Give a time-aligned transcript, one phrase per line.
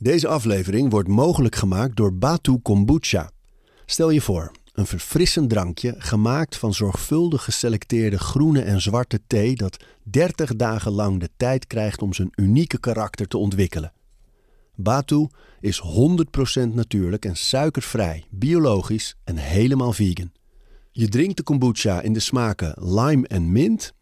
[0.00, 3.30] Deze aflevering wordt mogelijk gemaakt door Batu Kombucha.
[3.86, 9.84] Stel je voor, een verfrissend drankje gemaakt van zorgvuldig geselecteerde groene en zwarte thee dat
[10.02, 13.92] 30 dagen lang de tijd krijgt om zijn unieke karakter te ontwikkelen.
[14.74, 15.26] Batu
[15.60, 20.32] is 100% natuurlijk en suikervrij, biologisch en helemaal vegan.
[20.92, 23.92] Je drinkt de kombucha in de smaken lime en mint,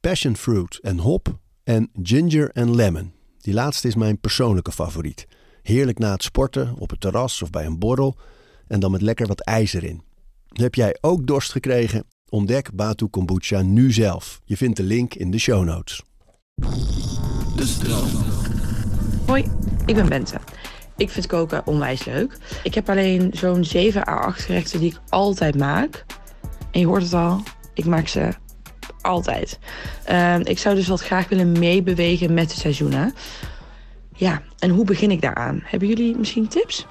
[0.00, 3.12] passion fruit en hop en ginger en lemon.
[3.38, 5.26] Die laatste is mijn persoonlijke favoriet.
[5.70, 8.16] Heerlijk na het sporten, op het terras of bij een borrel
[8.68, 10.02] en dan met lekker wat ijzer in.
[10.48, 12.04] Heb jij ook dorst gekregen?
[12.28, 14.40] Ontdek Batu Kombucha nu zelf.
[14.44, 16.02] Je vindt de link in de show notes.
[17.56, 18.08] De stroom.
[19.26, 19.44] Hoi,
[19.86, 20.40] ik ben Bente.
[20.96, 22.38] Ik vind koken onwijs leuk.
[22.62, 26.04] Ik heb alleen zo'n 7 à 8 gerechten die ik altijd maak.
[26.70, 27.42] En je hoort het al,
[27.74, 28.28] ik maak ze
[29.00, 29.58] altijd.
[30.04, 33.14] Ehm, ik zou dus wat graag willen meebewegen met de seizoenen.
[34.20, 35.60] Ja, en hoe begin ik daaraan?
[35.64, 36.86] Hebben jullie misschien tips?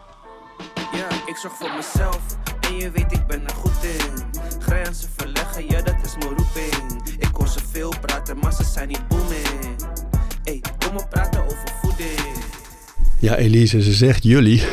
[0.93, 2.19] Ja, ik zorg voor mezelf.
[2.61, 4.41] En je weet, ik ben er goed in.
[4.59, 7.01] Grenzen verleggen, ja, dat is mijn roeping.
[7.19, 9.75] Ik hoor ze veel praten, maar ze zijn niet booming.
[10.43, 12.19] Ey, kom maar praten over voeding.
[13.19, 14.63] Ja, Elise, ze zegt jullie,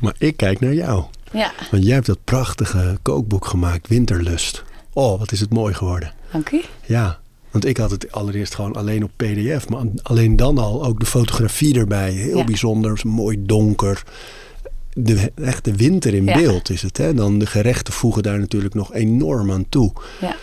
[0.00, 1.04] maar ik kijk naar jou.
[1.32, 4.64] Ja, Want jij hebt dat prachtige kookboek gemaakt, Winterlust.
[4.92, 6.12] Oh, wat is het mooi geworden.
[6.32, 6.62] dank u.
[6.86, 7.20] Ja,
[7.52, 9.68] want ik had het allereerst gewoon alleen op PDF.
[9.68, 12.10] Maar alleen dan al ook de fotografie erbij.
[12.12, 12.44] Heel Ja.
[12.44, 14.02] bijzonder, mooi donker.
[14.92, 16.36] De, echt de winter in Ja.
[16.36, 16.96] beeld is het.
[16.96, 17.14] Hè?
[17.14, 19.92] Dan de gerechten voegen daar natuurlijk nog enorm aan toe.
[20.20, 20.36] Ja.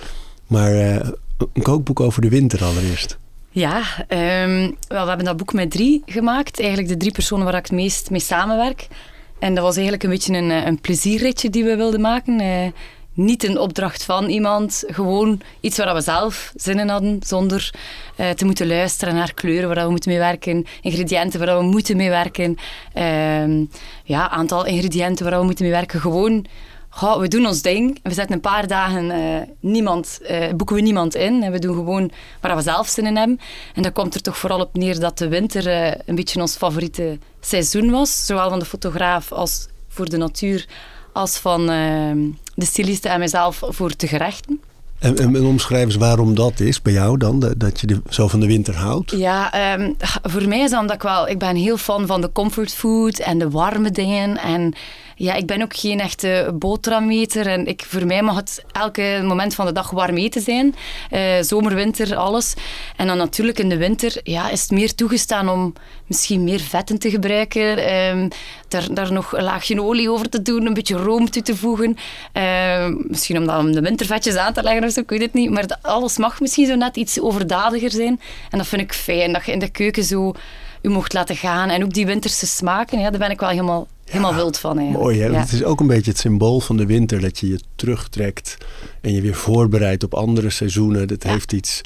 [0.47, 1.09] Maar eh,
[1.53, 3.17] een kookboek over de winter allereerst.
[3.51, 6.59] Ja, ehm, wel, we hebben dat boek met drie gemaakt.
[6.59, 8.87] Eigenlijk de drie personen waar ik het meest mee samenwerk.
[9.39, 12.39] En dat was eigenlijk een beetje een, eh, een plezierritje die we wilden maken.
[12.39, 12.67] Eh,
[13.19, 17.73] niet een opdracht van iemand, gewoon iets waar we zelf zin in hadden, zonder
[18.15, 21.97] eh, te moeten luisteren naar kleuren waar we moeten mee werken, ingrediënten waar we moeten
[21.97, 22.57] mee werken,
[22.93, 23.65] ehm,
[24.03, 25.99] ja, aantal ingrediënten waar we moeten mee werken.
[25.99, 26.45] Gewoon,
[27.19, 31.15] we doen ons ding, we zetten een paar dagen eh, niemand, eh, boeken we niemand
[31.15, 32.11] in en we doen gewoon
[32.41, 33.39] waar we zelf zin in hebben.
[33.73, 35.67] En dan komt er toch vooral op neer dat de winter
[36.05, 40.67] een beetje ons favoriete seizoen was, zowel van de fotograaf als voor de natuur,
[41.19, 42.17] als van ehm,
[42.55, 44.59] de stylisten en mijzelf voor de gerechten.
[44.99, 47.39] En, en, en omschrijf eens waarom dat is bij jou dan.
[47.39, 49.11] dat- Dat je de- zo van de winter houdt.
[49.11, 49.91] Ja, ehm,
[50.21, 51.27] voor mij is dat omdat ik wel...
[51.27, 54.37] Ik ben heel fan van de comfortfood en de warme dingen.
[54.37, 54.73] En
[55.19, 57.47] ja, ik ben ook geen echte boterhammeter.
[57.47, 60.75] En ik, voor mij mag het elke moment van de dag warm eten zijn.
[61.09, 62.53] Eh, zomer, winter, alles.
[62.95, 65.73] En dan natuurlijk in de winter ja, is het meer toegestaan om
[66.07, 67.77] misschien meer vetten te gebruiken.
[67.77, 68.29] ehm,
[68.67, 71.97] daar, daar nog een laagje olie over te doen, een beetje room toe te voegen.
[72.31, 75.33] Ehm, misschien om, dat, om de wintervetjes aan te leggen of zo, ik weet het
[75.33, 75.49] niet.
[75.49, 78.21] Maar alles mag misschien zo net iets overdadiger zijn.
[78.49, 80.33] En dat vind ik fijn, dat je in de keuken zo
[80.81, 81.69] u mocht laten gaan.
[81.69, 84.77] En ook die winterse smaken, ja, daar ben ik wel helemaal, helemaal wild van.
[84.77, 85.03] Eigenlijk.
[85.03, 85.39] Mooi hè, Ja.
[85.39, 87.19] Het is ook een beetje het symbool van de winter.
[87.21, 88.57] Dat je je terugtrekt
[89.01, 91.07] en je weer voorbereidt op andere seizoenen.
[91.07, 91.29] Dat Ja.
[91.29, 91.81] heeft iets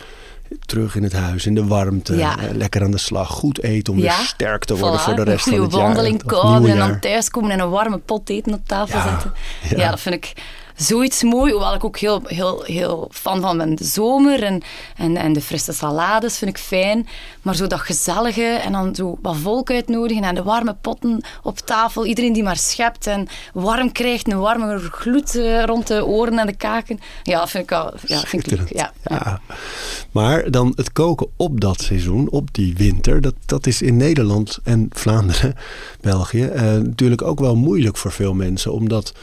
[0.66, 2.16] terug in het huis, in de warmte.
[2.16, 2.38] Ja.
[2.40, 4.18] eh, lekker aan de slag, goed eten om Ja.
[4.18, 5.84] weer sterk te worden Voilà, voor de rest een van goede het jaar.
[5.86, 9.10] wandeling Het kouden nieuwe en dan thuiskomen en een warme pot eten op tafel Ja,
[9.10, 9.34] zetten.
[9.78, 9.90] Ja.
[9.90, 10.34] dat vind ik
[10.76, 11.52] zoiets mooi.
[11.52, 14.62] Hoewel ik ook heel, heel, heel fan van ben de zomer en,
[14.96, 17.08] en, en de frisse salades vind ik fijn.
[17.42, 21.58] Maar zo dat gezellige en dan zo wat volk uitnodigen en de warme potten op
[21.60, 22.06] tafel.
[22.06, 26.48] Iedereen die maar schept en warm krijgt, een warme gloed eh, rond de oren en
[26.48, 27.00] de kaken.
[27.24, 28.74] Ja, vind ik, wel, ja, vind ik leuk.
[28.74, 29.22] Ja, ja.
[29.24, 29.42] Ja.
[30.12, 34.60] Maar dan het koken op dat seizoen, op die winter, dat, dat is in Nederland
[34.64, 35.56] en Vlaanderen,
[36.02, 38.74] België, eh, natuurlijk ook wel moeilijk voor veel mensen.
[38.74, 39.14] Omdat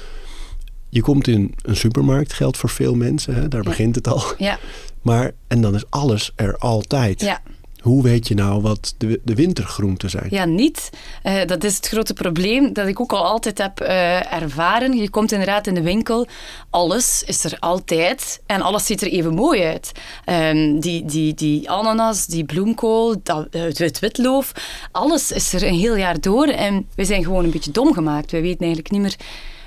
[0.90, 4.22] je komt in een supermarkt, geldt voor veel mensen, hè, daar begint het al.
[4.38, 4.58] ja.
[5.02, 7.20] Maar, en dan is alles er altijd.
[7.20, 7.40] ja.
[7.80, 10.26] Hoe weet je nou wat de, de wintergroenten zijn?
[10.30, 10.90] Ja, niet.
[11.22, 14.96] Eh, dat is het grote probleem dat ik ook al altijd heb eh, ervaren.
[14.96, 16.26] Je komt inderdaad in de winkel,
[16.70, 19.92] alles is er altijd en alles ziet er even mooi uit.
[20.24, 24.52] Ehm, die, die, die ananas, die bloemkool, dat, eh, het wit witloof,
[24.92, 28.30] alles is er een heel jaar door en we zijn gewoon een beetje dom gemaakt.
[28.30, 29.16] We weten eigenlijk niet meer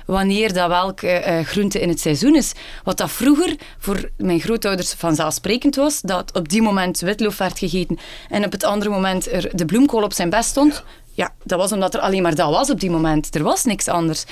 [0.04, 2.52] wanneer dat welke eh, groente in het seizoen is.
[2.84, 7.98] Wat dat vroeger voor mijn grootouders vanzelfsprekend was, dat op die moment witloof werd gegeten
[8.28, 10.84] en op het andere moment er de bloemkool op zijn best stond.
[11.12, 13.34] Ja, dat was omdat er alleen maar dat was op die moment.
[13.34, 14.24] Er was niks anders.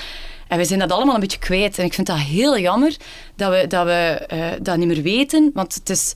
[0.47, 1.77] En we zijn dat allemaal een beetje kwijt.
[1.77, 2.95] En ik vind dat heel jammer
[3.35, 5.51] dat we dat, we, eh, dat niet meer weten.
[5.53, 6.13] Want het is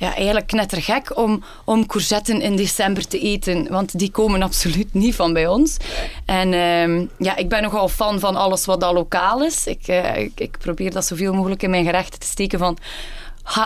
[0.00, 3.68] ja, eigenlijk knettergek om, om courgetten in december te eten.
[3.70, 5.76] Want die komen absoluut niet van bij ons.
[6.24, 9.66] En ehm, ja, ik ben nogal fan van alles wat al lokaal is.
[9.66, 12.78] Ik, eh, ik, ik probeer dat zoveel mogelijk in mijn gerechten te steken van...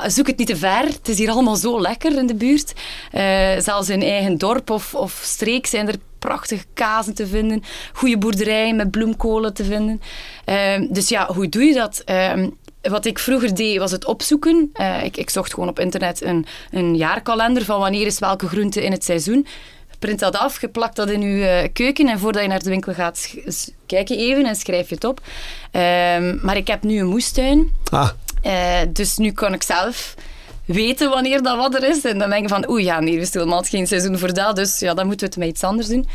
[0.07, 0.85] Zoek het niet te ver.
[0.85, 2.73] Het is hier allemaal zo lekker in de buurt.
[3.11, 8.19] Eh, zelfs in eigen dorp of, of streek zijn er prachtige kazen te vinden, goede
[8.19, 10.01] boerderijen met bloemkolen te vinden.
[10.45, 12.03] Ehm, dus ja, hoe doe je dat?
[12.05, 12.49] Ehm,
[12.89, 14.71] wat ik vroeger deed, was het opzoeken.
[14.81, 18.85] Uh, ik, ik, zocht gewoon op internet een, een jaarkalender van wanneer is welke groente
[18.85, 19.47] in het seizoen
[20.05, 22.71] print dat af, je plakt dat in je uh, keuken en voordat je naar de
[22.71, 23.35] winkel gaat,
[23.87, 25.21] kijk je even en schrijf je het op.
[25.73, 27.71] Um, maar ik heb nu een moestuin.
[27.91, 28.11] Ah.
[28.45, 30.15] Uh, dus nu kan ik zelf
[30.65, 32.05] weten wanneer dat wat er is.
[32.05, 34.57] En dan denk je van, oeh ja, nee, we is helemaal geen seizoen voor dat.
[34.57, 36.07] Dus ja, dan moeten we het met iets anders doen.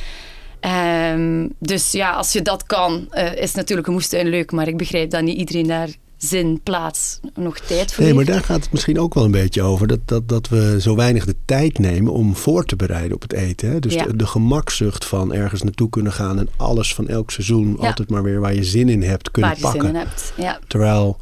[1.13, 4.51] Um, dus ja, als je dat kan, uh, is natuurlijk een moestuin leuk.
[4.51, 5.89] Maar ik begrijp dat niet iedereen daar
[6.19, 9.61] zin, plaats, nog tijd voor Nee, maar daar gaat het misschien ook wel een beetje
[9.61, 9.87] over.
[9.87, 13.33] Dat, dat, dat we zo weinig de tijd nemen om voor te bereiden op het
[13.33, 13.69] eten.
[13.69, 13.79] Hè?
[13.79, 14.03] Dus Ja.
[14.05, 17.87] de, de gemakzucht van ergens naartoe kunnen gaan en alles van elk seizoen Ja.
[17.87, 19.89] altijd maar weer waar je zin in hebt kunnen waar je zin pakken.
[19.89, 20.33] in hebt.
[20.37, 20.59] Ja.
[20.67, 21.17] Terwijl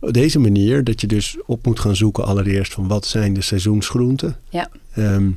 [0.00, 3.42] op deze manier dat je dus op moet gaan zoeken allereerst van wat zijn de
[3.42, 4.36] seizoensgroenten.
[4.50, 4.68] Ja.
[4.94, 5.30] Ehm,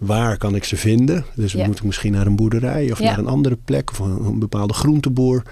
[0.00, 1.24] waar kan ik ze vinden?
[1.34, 1.66] Dus we Ja.
[1.66, 3.04] moeten misschien naar een boerderij of Ja.
[3.04, 5.42] naar een andere plek of een, een bepaalde groenteboer.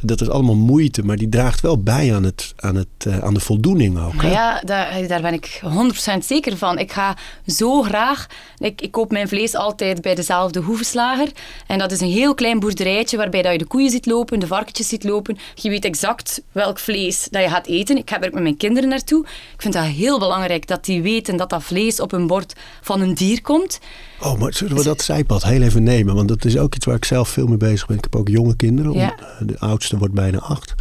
[0.00, 3.34] Dat is allemaal moeite, maar die draagt wel bij aan, het, aan, het, eh, aan
[3.34, 4.22] de voldoening ook.
[4.22, 4.30] Hè?
[4.30, 6.78] ja, daar, daar ben ik 100% zeker van.
[6.78, 7.16] Ik ga
[7.46, 8.26] zo graag...
[8.58, 11.28] Ik, ik koop mijn vlees altijd bij dezelfde hoevenslager.
[11.66, 14.46] En dat is een heel klein boerderijtje waarbij dat je de koeien ziet lopen, de
[14.46, 15.36] varkentjes ziet lopen.
[15.54, 17.96] Je weet exact welk vlees dat je gaat eten.
[17.96, 19.24] Ik ga er met mijn kinderen naartoe.
[19.54, 23.00] Ik vind dat heel belangrijk dat die weten dat dat vlees op een bord van
[23.00, 23.78] een dier komt.
[24.20, 26.14] Oh, maar zullen we dat zijpad heel even nemen?
[26.14, 27.96] Want dat is ook iets waar ik zelf veel mee bezig ben.
[27.96, 28.92] Ik heb ook jonge kinderen.
[28.92, 29.14] Ja.
[29.40, 30.74] De oudste wordt bijna acht.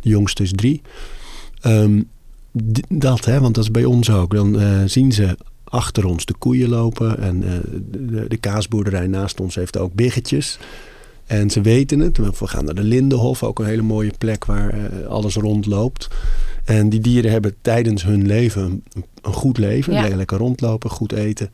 [0.00, 0.82] De jongste is drie.
[2.72, 4.34] D- dat, hè, want dat is bij ons ook.
[4.34, 7.18] Dan eh, zien ze achter ons de koeien lopen.
[7.18, 7.52] En eh,
[7.90, 10.58] de, de kaasboerderij naast ons heeft ook biggetjes.
[11.26, 12.16] En ze weten het.
[12.16, 16.08] We gaan naar de Lindenhof, ook een hele mooie plek waar eh, alles rondloopt.
[16.64, 19.92] En die dieren hebben tijdens hun leven een, een goed leven.
[19.92, 20.16] Ja.
[20.16, 21.50] Lekker rondlopen, goed eten,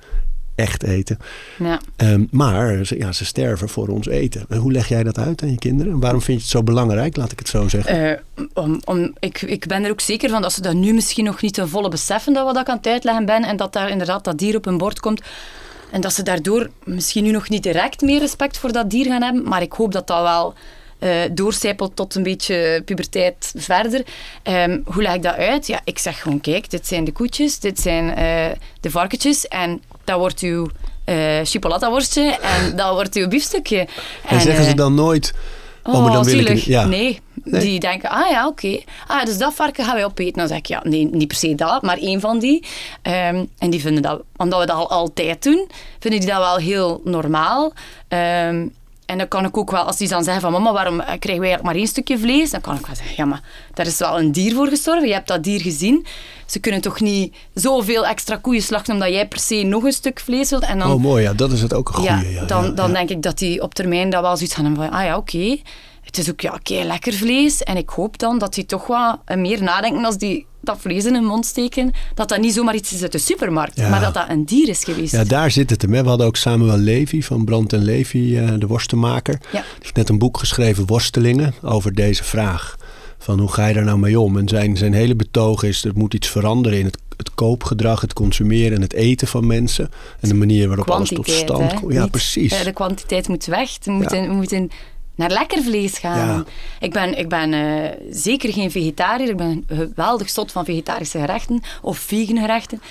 [0.61, 1.19] echt eten.
[1.59, 1.81] Ja.
[1.97, 4.45] Ehm, maar ze, ja, ze sterven voor ons eten.
[4.49, 5.93] En hoe leg jij dat uit aan je kinderen?
[5.93, 8.13] En waarom vind je het zo belangrijk, laat ik het zo zeggen?
[8.13, 11.25] Eh, om, om, ik, ik ben er ook zeker van dat ze dat nu misschien
[11.25, 13.91] nog niet ten volle beseffen dat we dat aan het uitleggen ben en dat daar
[13.91, 15.23] inderdaad dat dier op hun bord komt.
[15.91, 19.23] En dat ze daardoor misschien nu nog niet direct meer respect voor dat dier gaan
[19.23, 20.55] hebben, maar ik hoop dat dat wel
[20.99, 24.05] eh doorcijpelt tot een beetje puberteit verder.
[24.43, 25.67] Ehm, hoe leg ik dat uit?
[25.67, 29.83] Ja, ik zeg gewoon, kijk, dit zijn de koetjes, dit zijn eh, de varkentjes en
[30.11, 30.69] dat wordt uw
[31.05, 33.89] eh chipolata-worstje en dat wordt uw biefstukje.
[34.29, 35.35] en zeggen ze eh, dan nooit...
[35.85, 36.67] Oh, maar dan wil ik zielig.
[36.67, 36.85] een- ja.
[36.87, 37.21] Nee.
[37.45, 37.61] Nee?
[37.61, 38.81] die denken, ah ja, oké.
[39.07, 40.33] Ah, dus dat varken gaan wij opeten.
[40.39, 42.65] Dan zeg ik, ja, nee, niet per se dat, maar één van die.
[43.03, 45.69] Ehm, en die vinden dat, omdat we dat al altijd doen,
[45.99, 47.73] vinden die dat wel heel normaal.
[48.09, 48.67] Ehm,
[49.11, 51.29] en dan kan ik ook wel, als die dan zeggen van mama, waarom eh, krijgen
[51.29, 52.51] wij eigenlijk maar één stukje vlees?
[52.51, 53.43] Dan kan ik wel zeggen, ja, maar
[53.75, 55.09] daar is wel een dier voor gestorven.
[55.09, 56.07] Je hebt dat dier gezien.
[56.47, 60.21] Ze kunnen toch niet zoveel extra koeien slachten omdat jij per se nog een stuk
[60.21, 60.63] vlees wilt.
[60.63, 62.31] En dan, Oh, mooi, ja, dat is het ook een goede.
[62.33, 64.99] ja, dan, dan denk ik dat die op termijn dat wel zoiets gaan hebben van,
[64.99, 65.59] ah ja, oké.
[66.11, 67.63] Het is ook ja, oké, lekker vlees.
[67.63, 71.05] En ik hoop dan dat die toch wat eh, meer nadenken als die dat vlees
[71.05, 71.91] in hun mond steken.
[72.15, 73.89] Dat dat niet zomaar iets is uit de supermarkt, Ja.
[73.89, 75.13] maar dat dat een dier is geweest.
[75.13, 75.93] Ja, daar zit het hem.
[75.93, 76.03] hè.
[76.03, 79.41] We hadden ook Samuel Levy van Brand en Levy, eh, de worstenmaker.
[79.53, 79.61] Ja.
[79.61, 82.77] Die heeft net een boek geschreven, Worstelingen, over deze vraag.
[83.19, 84.39] Van hoe ga je daar nou mee om?
[84.39, 88.13] En zijn, zijn hele betoog is, er moet iets veranderen in het, het koopgedrag, het
[88.13, 89.91] consumeren en het eten van mensen.
[90.21, 91.93] En de manier waarop alles tot stand komt.
[91.95, 92.53] Ja, Niet, precies.
[92.53, 93.71] eh, de kwantiteit moet weg.
[93.83, 94.29] We moeten, Ja.
[94.29, 94.71] we moeten
[95.21, 96.29] naar lekker vlees gaan.
[96.29, 96.45] Ja.
[96.81, 99.29] Ik ben, ik ben eh, zeker geen vegetariër.
[99.29, 102.83] Ik ben geweldig zot van vegetarische gerechten of vegan gerechten.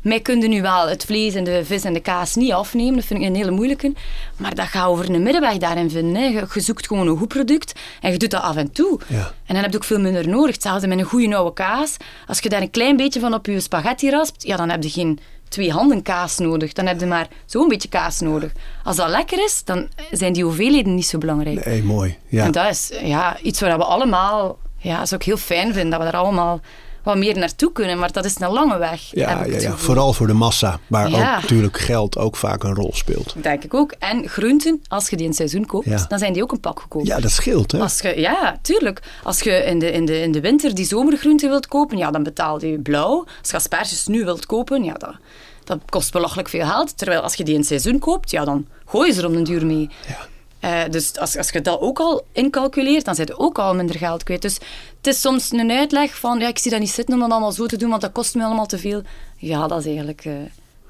[0.00, 2.94] Mij kunnen nu wel het vlees en de vis en de kaas niet afnemen.
[2.94, 3.92] Dat vind ik een hele moeilijke.
[4.36, 6.22] Maar dat gaat over een middenweg daarin vinden.
[6.22, 6.26] Hè.
[6.26, 9.00] Je, je zoekt gewoon een goed product en je doet dat af en toe.
[9.06, 9.32] Ja.
[9.46, 10.54] En dan heb je ook veel minder nodig.
[10.54, 11.96] Hetzelfde met een goede oude kaas.
[12.26, 14.90] Als je daar een klein beetje van op je spaghetti raspt, ja, dan heb je
[14.90, 15.18] geen
[15.54, 16.72] twee handen kaas nodig.
[16.72, 18.52] Dan heb je maar zo'n beetje kaas nodig.
[18.84, 21.64] Als dat lekker is, dan zijn die hoeveelheden niet zo belangrijk.
[21.64, 22.16] Nee, mooi.
[22.28, 22.44] Ja.
[22.44, 24.58] En dat is ja, iets waar we allemaal...
[24.78, 26.60] Ja, dat is ook heel fijn vinden, dat we daar allemaal
[27.04, 27.98] wat meer naartoe kunnen.
[27.98, 29.00] Maar dat is een lange weg.
[29.10, 31.16] Ja, ja, ja, vooral voor de massa, waar Ja.
[31.36, 33.34] ook natuurlijk geld ook vaak een rol speelt.
[33.42, 33.94] Denk ik ook.
[33.98, 36.04] En groenten, als je die in het seizoen koopt, Ja.
[36.08, 37.04] dan zijn die ook een pak goedkoop.
[37.06, 37.78] Ja, dat scheelt, hè?
[37.78, 39.02] Als je, ja, tuurlijk.
[39.22, 42.22] Als je in de, in, de, in de winter die zomergroenten wilt kopen, ja, dan
[42.22, 43.24] betaal je blauw.
[43.40, 45.14] Als je asperges nu wilt kopen, ja, dat,
[45.64, 46.98] dat kost belachelijk veel geld.
[46.98, 49.34] Terwijl als je die in het seizoen koopt, ja, dan gooi je ze er om
[49.34, 49.90] een duur mee.
[50.08, 50.16] Ja.
[50.64, 53.96] Eh, dus als, als je dat ook al incalculeert, dan zit je ook al minder
[53.98, 54.42] geld kwijt.
[54.42, 54.54] Dus
[54.96, 57.52] het is soms een uitleg van, ja, ik zie dat niet zitten om dat allemaal
[57.52, 59.02] zo te doen, want dat kost me allemaal te veel.
[59.36, 60.24] Ja, dat is eigenlijk...
[60.24, 60.32] eh,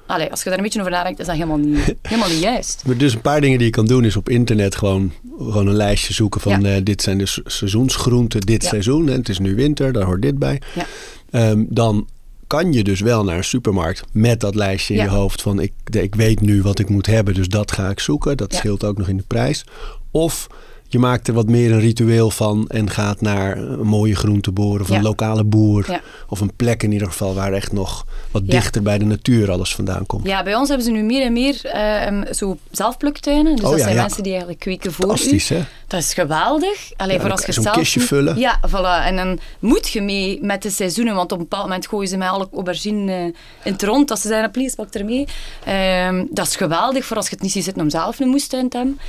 [0.07, 2.83] Allee, als je daar een beetje over nadenkt, is dat helemaal niet, helemaal niet juist.
[2.85, 5.75] Maar dus een paar dingen die je kan doen is op internet gewoon, gewoon een
[5.75, 6.75] lijstje zoeken van Ja.
[6.75, 8.69] eh, dit zijn de se- seizoensgroenten dit Ja.
[8.69, 9.09] seizoen.
[9.09, 10.61] En het is nu winter, daar hoort dit bij.
[10.75, 10.85] Ja.
[11.31, 12.07] Ehm, dan
[12.55, 15.05] kan je dus wel naar een supermarkt met dat lijstje in Ja.
[15.05, 17.99] je hoofd van ik, ik weet nu wat ik moet hebben, dus dat ga ik
[17.99, 18.37] zoeken.
[18.37, 19.65] Dat scheelt ook nog in de prijs.
[20.11, 20.47] Of
[20.95, 24.89] je maakt er wat meer een ritueel van en gaat naar een mooie groenteboer of
[24.89, 24.95] Ja.
[24.95, 25.85] een lokale boer.
[25.91, 26.01] Ja.
[26.29, 28.51] Of een plek in ieder geval waar echt nog wat Ja.
[28.51, 30.27] dichter bij de natuur alles vandaan komt.
[30.27, 33.55] Ja, bij ons hebben ze nu meer en meer eh, zo zelfpluktuinen.
[33.55, 35.55] Dus Oh dat zijn mensen die eigenlijk kweken voor Fantastisch, u.
[35.55, 35.61] hè?
[35.87, 36.91] Dat is geweldig.
[36.97, 38.37] Alleen voor als je zelf kistje vullen.
[38.37, 39.05] Ja, voilà.
[39.05, 42.17] En dan moet je mee met de seizoenen, want op een bepaald moment gooien ze
[42.17, 43.23] met alle aubergine eh,
[43.63, 44.07] in het rond.
[44.07, 45.27] Dat ze zeggen, please, pak er mee.
[45.65, 48.69] Ehm, dat is geweldig voor als je het niet ziet zitten om zelf een moestuin
[48.69, 48.99] te hebben.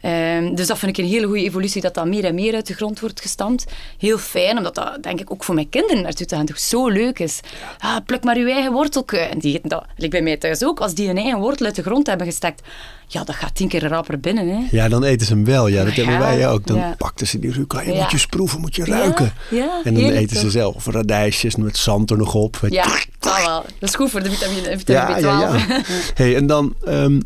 [0.00, 2.66] Ehm, dus dat vind ik een hele goede evolutie, dat dat meer en meer uit
[2.66, 3.64] de grond wordt gestampt.
[3.98, 6.88] Heel fijn, omdat dat denk ik ook voor mijn kinderen naartoe te gaan toch zo
[6.88, 7.40] leuk is.
[7.78, 9.18] Ah, pluk maar je eigen wortelke.
[9.18, 11.82] En die dat, like bij mij thuis ook, als die een eigen wortel uit de
[11.82, 12.62] grond hebben gestekt,
[13.08, 14.48] ja, dat gaat tien keer rapper binnen.
[14.48, 14.66] Hè.
[14.70, 15.66] Ja, dan eten ze hem wel.
[15.66, 16.66] Ja, dat hebben wij ook.
[16.66, 16.94] Dan ja.
[16.98, 17.82] pakten ze die rucola.
[17.82, 18.02] Je Ja.
[18.02, 19.32] moet je proeven, moet je ruiken.
[19.50, 20.50] ja, en dan eten ze toch?
[20.50, 22.58] zelf radijsjes met zand er nog op.
[22.68, 22.84] Ja,
[23.18, 23.64] dat wel.
[23.78, 25.22] Dat is goed voor de vitamine, vitamine Ja, B12.
[25.22, 25.82] ja, ja.
[26.14, 27.20] Hey, en dan ehm,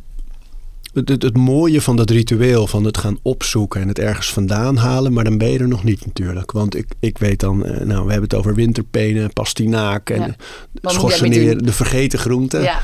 [0.94, 4.76] het, het, het mooie van dat ritueel, van het gaan opzoeken en het ergens vandaan
[4.76, 6.52] halen, maar dan ben je er nog niet natuurlijk.
[6.52, 10.20] Want ik, ik weet dan, eh, nou, we hebben het over winterpenen, pastinaak en
[10.82, 10.90] Ja.
[10.90, 12.62] schorseneren, de vergeten groenten.
[12.62, 12.80] Ja.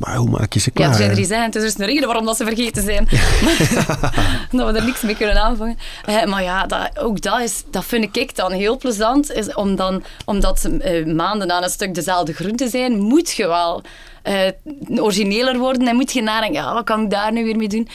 [0.00, 0.88] Maar hoe maak je ze Ja, klaar?
[0.88, 3.08] er zijn er die zijn, het is dus een reden waarom dat ze vergeten zijn.
[4.50, 5.78] dat we er niks mee kunnen aanvangen.
[6.04, 9.32] Eh, maar ja, dat, ook dat, is, dat vind ik dan heel plezant.
[9.32, 13.46] Is om dan, omdat ze eh, maanden aan een stuk dezelfde groenten zijn, moet je
[13.46, 13.82] wel
[14.22, 14.48] eh,
[14.96, 17.88] origineler worden en moet je nadenken, ja, wat kan ik daar nu weer mee doen?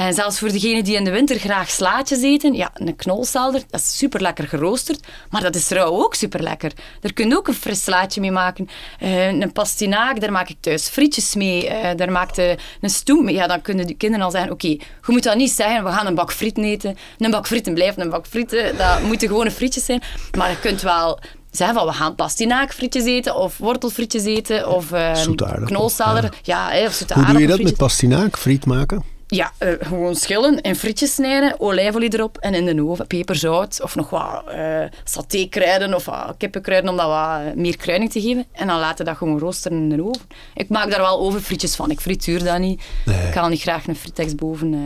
[0.00, 3.80] En zelfs voor degenen die in de winter graag slaatjes eten, ja, een knolselder, dat
[3.80, 6.72] is super lekker geroosterd, maar dat is rauw ook super lekker.
[7.00, 8.68] Daar kun je ook een fris slaatje mee maken.
[8.98, 11.68] Eh, een pastinaak, daar maak ik thuis frietjes mee.
[11.68, 13.34] Eh, daar maak je een stoem mee.
[13.34, 16.06] Ja, dan kunnen de kinderen al zeggen, oké, je moet dat niet zeggen, we gaan
[16.06, 16.96] een bak frieten eten.
[17.18, 18.76] Een bak frieten blijft een bak frieten.
[18.76, 20.02] Dat moeten gewone frietjes zijn.
[20.36, 21.18] Maar je kunt wel
[21.50, 26.22] zeggen van, we gaan pastinaakfrietjes eten, of wortelfrietjes eten, of eh aardappel, knolselder.
[26.42, 26.74] ja.
[26.74, 28.38] Ja, of Hoe doe je dat met pastinaak?
[28.38, 29.18] Friet maken?
[29.30, 33.06] Ja, eh, gewoon schillen, in frietjes snijden, olijfolie erop en in de oven.
[33.06, 37.76] Peper, zout of nog wat eh satékruiden of wat kippenkruiden om dat wat eh, meer
[37.76, 38.46] kruiding te geven.
[38.52, 40.26] En dan laten dat gewoon roosteren in de oven.
[40.54, 41.90] Ik maak daar wel ovenfrietjes van.
[41.90, 42.82] Ik frituur dat niet.
[43.04, 43.26] Nee.
[43.28, 44.74] Ik haal niet graag een fritex boven.
[44.74, 44.80] eh.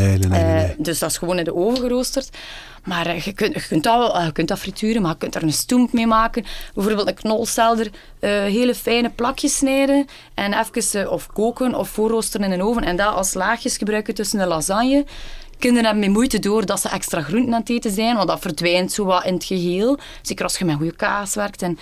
[0.00, 0.44] Nee, nee, nee.
[0.44, 0.74] nee.
[0.78, 2.28] dus dat is gewoon in de oven geroosterd.
[2.84, 5.16] Maar eh, je, kunt, je, kunt dat, wel- eh, je kunt dat frituren, maar je
[5.18, 6.44] kunt er een stoemp mee maken.
[6.74, 12.52] Bijvoorbeeld een knolselder, eh, hele fijne plakjes snijden en even of koken of voorroosteren in
[12.52, 12.82] een oven.
[12.84, 15.04] En dat als laagjes gebruiken tussen de lasagne.
[15.58, 18.40] Kinderen hebben mee moeite door dat ze extra groenten aan het eten zijn, want dat
[18.40, 19.98] verdwijnt zo wat in het geheel.
[20.22, 21.62] Zeker als je met goede kaas werkt.
[21.62, 21.78] En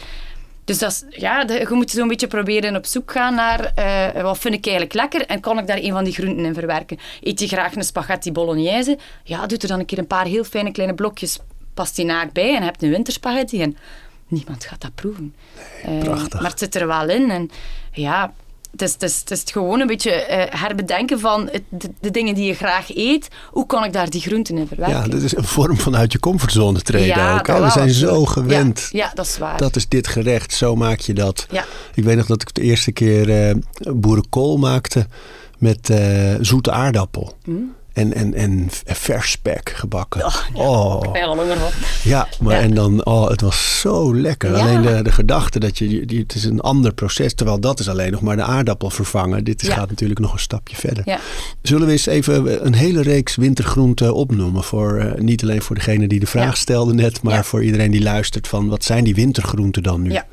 [0.64, 4.22] dus dat is, ja, de- je moet zo'n beetje proberen op zoek gaan naar eh,
[4.22, 6.98] wat vind ik eigenlijk lekker en kan ik daar een van die groenten in verwerken.
[7.20, 8.98] Eet je graag een spaghetti bolognese?
[9.24, 11.38] Ja, doe er dan een keer een paar heel fijne kleine blokjes
[11.74, 13.62] pastinaak bij en heb een winterspaghetti.
[13.62, 13.76] En
[14.28, 15.34] niemand gaat dat proeven.
[15.84, 16.40] Eh, prachtig.
[16.40, 17.30] maar het zit er wel in.
[17.30, 17.50] En
[17.92, 18.32] ja,
[18.72, 22.10] het is, het is, het is gewoon een beetje eh, herbedenken van het- de, de
[22.10, 23.28] dingen die je graag eet.
[23.50, 24.96] Hoe kan ik daar die groenten in verwerken?
[24.98, 27.46] Ja, dat is een vorm van uit je comfortzone treden Ja, ook.
[27.46, 27.62] Hè?
[27.62, 28.88] We zijn zo gewend.
[28.92, 29.56] Ja, ja, dat is waar.
[29.58, 31.46] Dat is dit gerecht, zo maak je dat.
[31.50, 31.64] Ja.
[31.94, 33.54] Ik weet nog dat ik de eerste keer eh,
[33.94, 35.06] boerenkool maakte
[35.58, 37.36] met eh, zoete aardappel.
[37.92, 40.24] En, en, en vers spek gebakken.
[40.24, 41.36] Oh, Oh, Ik ben al
[42.02, 42.60] ja, maar Ja.
[42.62, 44.50] en dan, oh, het was zo lekker.
[44.56, 44.58] Ja.
[44.58, 47.34] Alleen de, de gedachte dat je, die, het is een ander proces.
[47.34, 49.44] Terwijl dat is alleen nog maar de aardappel vervangen.
[49.44, 49.74] Dit is, Ja.
[49.74, 51.02] gaat natuurlijk nog een stapje verder.
[51.06, 51.18] Ja.
[51.62, 54.64] Zullen we eens even een hele reeks wintergroenten opnoemen?
[54.64, 56.54] Voor, eh, niet alleen voor degene die de vraag Ja.
[56.54, 57.42] stelde net, maar Ja.
[57.44, 60.10] voor iedereen die luistert van wat zijn die wintergroenten dan nu?
[60.12, 60.26] Ja.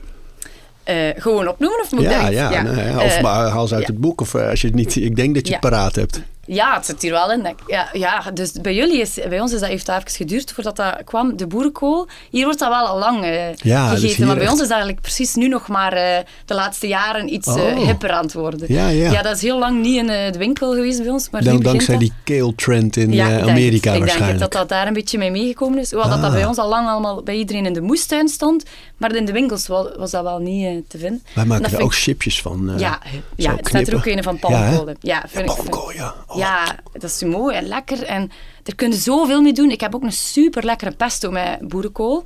[0.84, 3.74] Eh, gewoon opnoemen of moet ik Ja, ja, nou ja, of Eh, maar haal ze
[3.76, 3.92] uit ja.
[3.92, 4.22] het boek.
[4.22, 5.70] Of als je het niet, ik denk dat je het Ja.
[5.70, 6.22] paraat hebt.
[6.52, 7.56] Ja, het zit hier wel in.
[7.68, 10.76] Ja, ja, dus bij jullie is, bij ons is dat, heeft dat even geduurd voordat
[10.76, 11.38] dat kwam.
[11.38, 14.26] De boerenkool, hier wordt dat wel al lang eh, Ja, gegeten.
[14.26, 17.34] maar bij echt- ons is dat eigenlijk precies nu nog maar eh, de laatste jaren
[17.34, 17.78] iets eh, Oh.
[17.86, 18.74] hipper aan het worden.
[18.74, 19.22] Ja, ja.
[19.22, 21.30] dat is heel lang niet in de winkel geweest bij ons.
[21.30, 22.04] Maar nu Dan, dankzij dat.
[22.04, 23.76] die kale trend in Ja, Amerika het.
[23.76, 24.40] Ik denk waarschijnlijk.
[24.40, 25.92] dat dat daar een beetje mee meegekomen is.
[25.92, 26.36] Hoewel dat, dat Ah.
[26.36, 28.64] bij ons al lang allemaal bij iedereen in de moestuin stond.
[29.00, 31.24] Maar in de winkels was, was dat wel niet eh, te vinden.
[31.36, 32.70] Wij maken er ook chipjes van.
[32.70, 34.88] eh, ja, zo ja het staat er ook een van palmkool.
[35.02, 36.16] Ja, vind Ja, palmkool, ja.
[36.28, 36.38] Oh.
[36.38, 38.04] Ja, dat is mooi en lekker.
[38.04, 38.32] En
[38.64, 39.72] er kun je zoveel mee doen.
[39.72, 42.26] Ik heb ook een super lekkere pesto met boerenkool.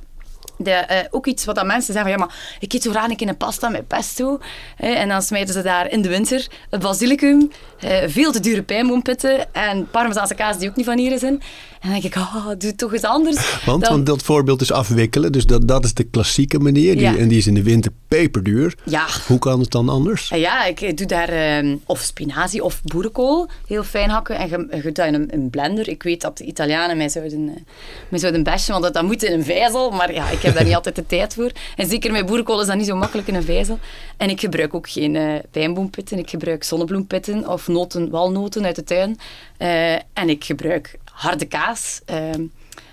[0.58, 3.16] De, eh, ook iets wat mensen zeggen van, ja, maar ik eet zo graag een
[3.16, 4.38] keer een pasta met pesto.
[4.76, 8.62] Eh, en dan smijten ze daar in de winter het basilicum, eh, veel te dure
[8.62, 11.42] pijnboompitten en parmezaanse kaas die ook niet van hier is in.
[11.84, 13.64] En dan denk ik, ah, doe het toch eens anders.
[13.64, 15.32] Want, Dan- want dat voorbeeld is afwikkelen.
[15.32, 16.92] Dus dat, dat is de klassieke manier.
[16.92, 17.16] Die, Ja.
[17.16, 18.74] En die is in de winter peperduur.
[18.84, 19.06] Ja.
[19.26, 20.28] Hoe kan het dan anders?
[20.28, 24.82] Ja, ik doe daar ehm, of spinazie of boerenkool heel fijn hakken en je, je
[24.82, 25.88] doet dat in een, blender.
[25.88, 27.62] Ik weet dat de Italianen mij zouden, eh,
[28.08, 29.90] mij zouden bashen, want dat, dat moet in een vijzel.
[29.90, 31.50] Maar ja, ik heb daar niet altijd de tijd voor.
[31.76, 33.78] En zeker met boerenkool is dat niet zo makkelijk in een vijzel.
[34.16, 36.18] En ik gebruik ook geen uh, pijnboompitten.
[36.18, 39.18] Ik gebruik zonnebloempitten of noten, walnoten uit de tuin.
[39.58, 42.00] Uh, en ik gebruik harde kaas.
[42.04, 42.42] Ehm,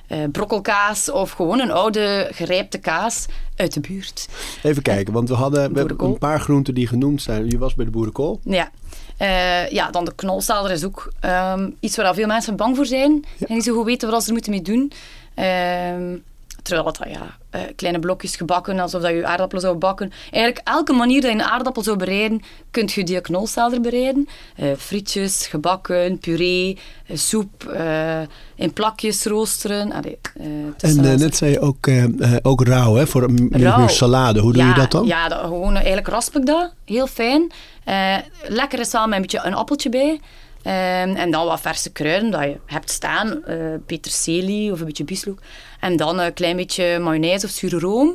[0.07, 3.25] uh, brokkelkaas of gewoon een oude gerijpte kaas
[3.55, 4.27] uit de buurt.
[4.63, 7.49] Even kijken, want we hadden we een paar groenten die genoemd zijn.
[7.49, 8.39] Je was bij de boerenkool.
[8.43, 8.71] Ja.
[9.21, 13.25] Uh, ja, dan de knolselder is ook um, iets waar veel mensen bang voor zijn.
[13.39, 14.91] En niet zo goed weten wat ze er moeten mee doen.
[15.35, 16.19] Uh,
[16.61, 20.11] terwijl dat, ja, uh, kleine blokjes gebakken, alsof dat je aardappelen zou bakken.
[20.31, 22.41] Eigenlijk elke manier dat je een aardappel zou bereiden,
[22.71, 24.27] kunt je die knolselder bereiden.
[24.57, 26.77] Uh, frietjes, gebakken, puree,
[27.07, 27.79] uh, soep,
[28.55, 29.91] in plakjes roosteren.
[29.91, 30.17] Allee,
[30.77, 31.87] en net zei je ook,
[32.41, 34.39] ook rauw, hè, voor een salade.
[34.39, 35.05] Hoe doe ja, je dat dan?
[35.05, 36.73] Ja, dat, gewoon, eigenlijk rasp ik dat.
[36.85, 37.51] Heel fijn.
[38.47, 40.19] lekker is wel met een beetje een appeltje bij.
[40.63, 43.41] Um, en dan wat verse kruiden dat je hebt staan.
[43.47, 45.39] Uh, peterselie of een beetje bieslook.
[45.81, 48.07] En dan een klein beetje mayonaise of zure room.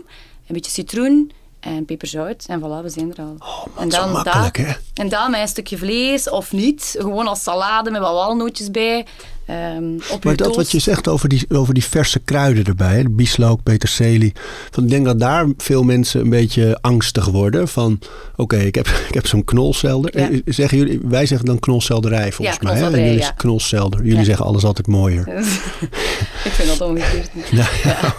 [0.46, 1.32] Een beetje citroen
[1.66, 2.44] en peperzout.
[2.46, 3.34] En voilà, we zijn er al.
[3.38, 4.72] Oh, en dan makkelijk, hè?
[4.94, 6.94] En dan met een stukje vlees of niet.
[6.98, 9.06] Gewoon als salade met wat walnootjes bij.
[9.50, 13.08] Um, op maar dat wat je zegt over die, over die verse kruiden erbij, de
[13.08, 14.32] bieslook, peterselie.
[14.70, 17.68] Van, ik denk dat daar veel mensen een beetje angstig worden.
[17.68, 17.98] Van
[18.36, 20.18] oké, ik heb, ik heb zo'n knolselder.
[20.18, 20.30] Ja.
[20.30, 22.78] Eh, zeggen jullie, wij zeggen dan knolselderij volgens ja, mij.
[22.78, 22.84] Hè?
[22.84, 23.30] En jullie ja.
[23.30, 24.04] knolselder.
[24.04, 25.28] Jullie zeggen alles altijd mooier.
[26.44, 27.30] ik vind dat omgekeerd.
[27.84, 28.14] ja,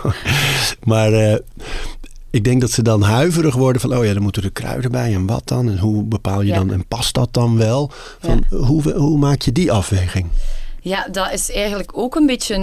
[0.84, 1.36] Maar uh,
[2.30, 5.14] ik denk dat ze dan huiverig worden van, oh ja, dan moeten er kruiden bij
[5.14, 5.70] en wat dan?
[5.70, 7.92] En hoe bepaal je dan, en past dat dan wel?
[8.20, 10.28] Van, hoe, hoe maak je die afweging?
[10.82, 12.56] Ja, dat is eigenlijk ook een beetje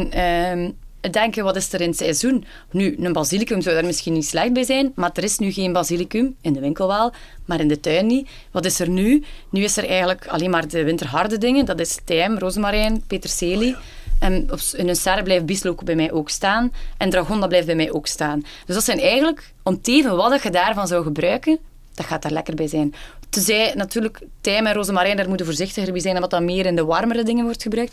[0.52, 0.74] um,
[1.10, 2.44] denken, wat is er in het seizoen?
[2.70, 5.72] Nu, een basilicum zou daar misschien niet slecht bij zijn, maar er is nu geen
[5.72, 7.12] basilicum, in de winkel wel,
[7.44, 8.28] maar in de tuin niet.
[8.50, 9.24] Wat is er nu?
[9.50, 11.66] Nu is er eigenlijk alleen maar de winterharde dingen.
[11.66, 13.76] Dat is tijm, rozemarijn, peterselie.
[14.24, 16.72] En in een serre blijft bieslook bij mij ook staan.
[16.96, 18.44] En dragon, dat blijft bij mij ook staan.
[18.66, 21.58] Dus dat zijn eigenlijk, om te even wat je daarvan zou gebruiken,
[21.94, 22.94] dat gaat daar lekker bij zijn.
[23.28, 26.84] Tenzij natuurlijk tijm en rozemarijn, daar moeten voorzichtiger bij zijn, omdat dat meer in de
[26.84, 27.92] warmere dingen wordt gebruikt.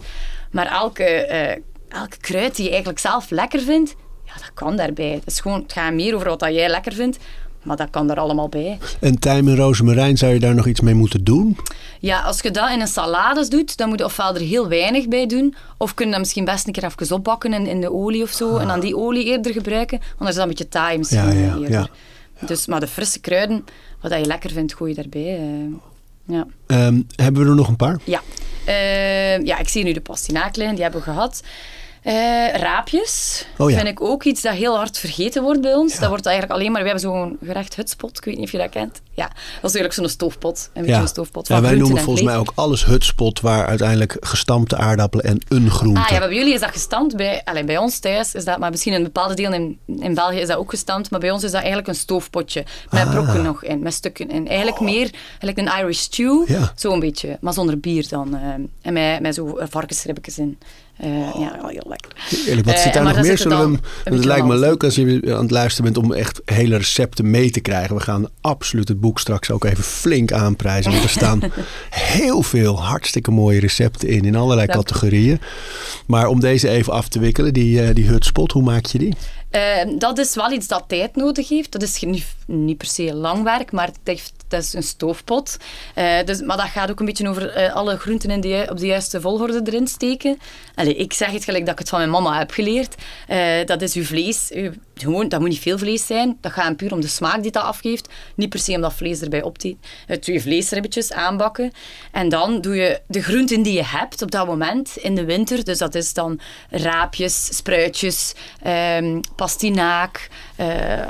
[0.51, 3.95] Maar elke, uh, elke kruid die je eigenlijk zelf lekker vindt,
[4.25, 5.11] ja, dat kan daarbij.
[5.11, 7.17] Het, is gewoon, het gaat meer over wat jij lekker vindt.
[7.63, 8.77] Maar dat kan er allemaal bij.
[8.99, 11.57] En tijm en rozemarijn, zou je daar nog iets mee moeten doen?
[11.99, 15.07] Ja, als je dat in een salade doet, dan moet je ofwel er heel weinig
[15.07, 17.91] bij doen, of kun je dat misschien best een keer even opbakken in, in de
[17.91, 20.67] olie of zo, en dan die olie eerder gebruiken, want dan is dat een beetje
[20.67, 21.71] taai misschien ja, ja, eerder.
[21.71, 21.89] Ja.
[22.45, 23.65] Dus, maar de frisse kruiden,
[24.01, 25.39] wat je lekker vindt, gooi je daarbij.
[25.39, 25.75] Uh,
[26.25, 26.45] ja.
[26.85, 27.99] Um, hebben we er nog een paar?
[28.03, 28.21] Ja.
[28.67, 31.43] Uh, ja, ik zie nu de pastinaaklijnen, die hebben we gehad.
[32.05, 33.75] Uh, raapjes oh, ja.
[33.75, 35.99] vind ik ook iets dat heel hard vergeten wordt bij ons.
[35.99, 36.81] Dat wordt eigenlijk alleen maar...
[36.81, 39.01] We hebben zo'n gerecht hutspot, ik weet niet of je dat kent.
[39.21, 39.27] Ja,
[39.61, 40.69] dat is eigenlijk zo'n stoofpot.
[40.73, 41.01] Een beetje ja.
[41.01, 45.25] een stoofpot ja, wij noemen en volgens mij ook alles hutspot waar uiteindelijk gestampte aardappelen
[45.25, 45.99] en een groente...
[45.99, 47.15] Ah ja, bij jullie is dat gestampt.
[47.15, 48.57] Bij, allez, bij ons thuis is dat...
[48.59, 49.53] Maar misschien in bepaalde delen
[49.85, 51.11] in, in België is dat ook gestampt.
[51.11, 52.65] Maar bij ons is dat eigenlijk een stoofpotje.
[52.89, 53.11] Met Ah.
[53.11, 54.47] brokken nog in, met stukken in.
[54.47, 56.43] Eigenlijk meer eigenlijk een Irish stew.
[56.47, 56.71] Ja.
[56.75, 57.37] Zo'n beetje.
[57.41, 58.35] Maar zonder bier dan.
[58.35, 58.41] eh,
[58.81, 60.57] en met, met zo varkensribbetjes in.
[60.97, 62.11] Eh, ja, heel lekker.
[62.47, 63.37] Eerlijk, wat Eh, zit daar nog meer?
[63.37, 66.41] Zullen we dan het lijkt me leuk als je aan het luisteren bent om echt
[66.45, 67.95] hele recepten mee te krijgen.
[67.95, 70.91] We gaan absoluut het boek straks ook even flink aanprijzen.
[70.91, 71.41] Want er staan
[71.89, 75.39] heel veel hartstikke mooie recepten in, in allerlei Dank categorieën.
[76.05, 79.15] Maar om deze even af te wikkelen, die, eh, die hutspot, hoe maak je die?
[79.49, 79.61] Eh,
[79.97, 81.71] dat is wel iets dat tijd nodig heeft.
[81.71, 85.57] Dat is niet, niet per se lang werk, maar het heeft, dat is een stoofpot.
[85.93, 88.77] Eh, dus, maar dat gaat ook een beetje over eh, alle groenten in ju- op
[88.77, 90.39] de juiste volgorde erin steken.
[90.75, 92.95] Ik zeg het gelijk dat ik het van mijn mama heb geleerd.
[93.27, 94.51] Eh, dat is uw vlees.
[94.95, 96.37] Gewoon, dat moet niet veel vlees zijn.
[96.41, 98.09] Dat gaat puur om de smaak die dat afgeeft.
[98.35, 101.71] Niet per se om dat vlees erbij op te Het je vleesribbetjes aanbakken.
[102.11, 105.63] En dan doe je de groenten die je hebt op dat moment in de winter.
[105.63, 110.29] Dus dat is dan raapjes, spruitjes, ehm, pastinaak.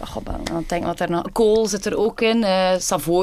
[0.03, 1.31] goh, wat denk ik wat er nog?
[1.31, 2.45] Kool zit er ook in.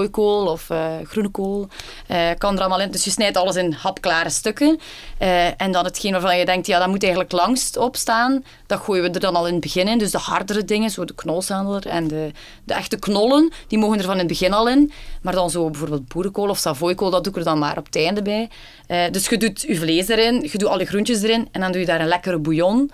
[0.08, 1.68] Savoykool of eh, groene kool.
[2.06, 2.90] eh, kan er allemaal in.
[2.90, 4.78] Dus je snijdt alles in hapklare stukken.
[5.18, 8.44] Eh, en dan hetgeen waarvan je denkt, ja, dat moet eigenlijk langst opstaan.
[8.66, 9.98] Dat gooien we er dan al in het begin in.
[9.98, 12.30] Dus de hardere dingen, zo de knolsandler en de,
[12.64, 14.92] de echte knollen, die mogen er van in het begin al in.
[15.22, 17.96] Maar dan zo bijvoorbeeld boerenkool of savoykool, dat doe ik er dan maar op het
[17.96, 18.50] einde bij.
[19.10, 21.86] Dus je doet je vlees erin, je doet alle groentjes erin en dan doe je
[21.86, 22.90] daar een lekkere bouillon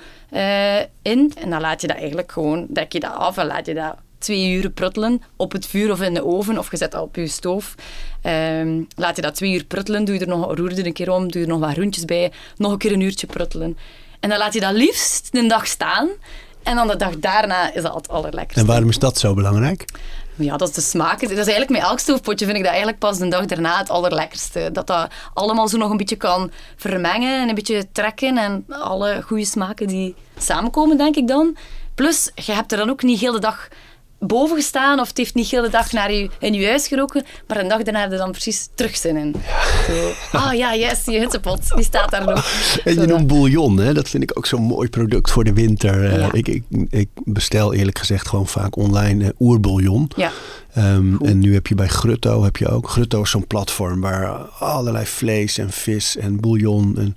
[1.03, 1.33] in.
[1.41, 3.95] En dan laat je dat eigenlijk gewoon, dek je dat af en laat je dat
[4.25, 7.17] twee uur pruttelen op het vuur of in de oven of je zet dat op
[7.17, 7.75] je stoof.
[8.23, 11.11] Ehm, laat je dat twee uur pruttelen, doe je er nog, roer er een keer
[11.11, 13.79] om, doe je er nog wat groentjes bij, nog een keer een uurtje pruttelen.
[14.21, 16.09] En dan laat je dat liefst een dag staan.
[16.63, 18.61] En dan de dag daarna is dat het allerlekkerste.
[18.61, 19.85] En waarom is dat zo belangrijk?
[20.37, 21.21] Ja, dat is de smaak.
[21.21, 23.91] Dat is eigenlijk met elk stoofpotje vind ik dat eigenlijk pas de dag daarna het
[23.91, 24.71] allerlekkerste.
[24.73, 28.39] Dat dat allemaal zo nog een beetje kan vermengen en een beetje trekken.
[28.39, 31.57] En alle goede smaken die samenkomen, denk ik dan.
[31.95, 33.69] Plus, je hebt er dan ook niet heel de dag
[34.27, 37.25] boven gestaan of het heeft niet heel de dag naar je, in je huis geroken,
[37.47, 39.35] maar een dag daarna heb je dan precies terug zin in.
[39.87, 42.47] Zo, ah ja, yes, die hittepot, die staat daar nog.
[42.85, 43.95] En je Zo, noemt bouillon, hè?
[43.95, 46.05] dat vind ik ook zo'n mooi product voor de winter.
[46.05, 46.29] Eh, Ja.
[46.33, 50.11] ik, ik, ik bestel eerlijk gezegd gewoon vaak online eh, oerbouillon.
[50.17, 50.31] Ja,
[50.75, 52.89] Ehm, en nu heb je bij Grutto heb je ook.
[52.89, 57.13] Grutto is zo'n platform waar allerlei vlees en vis en bouillon en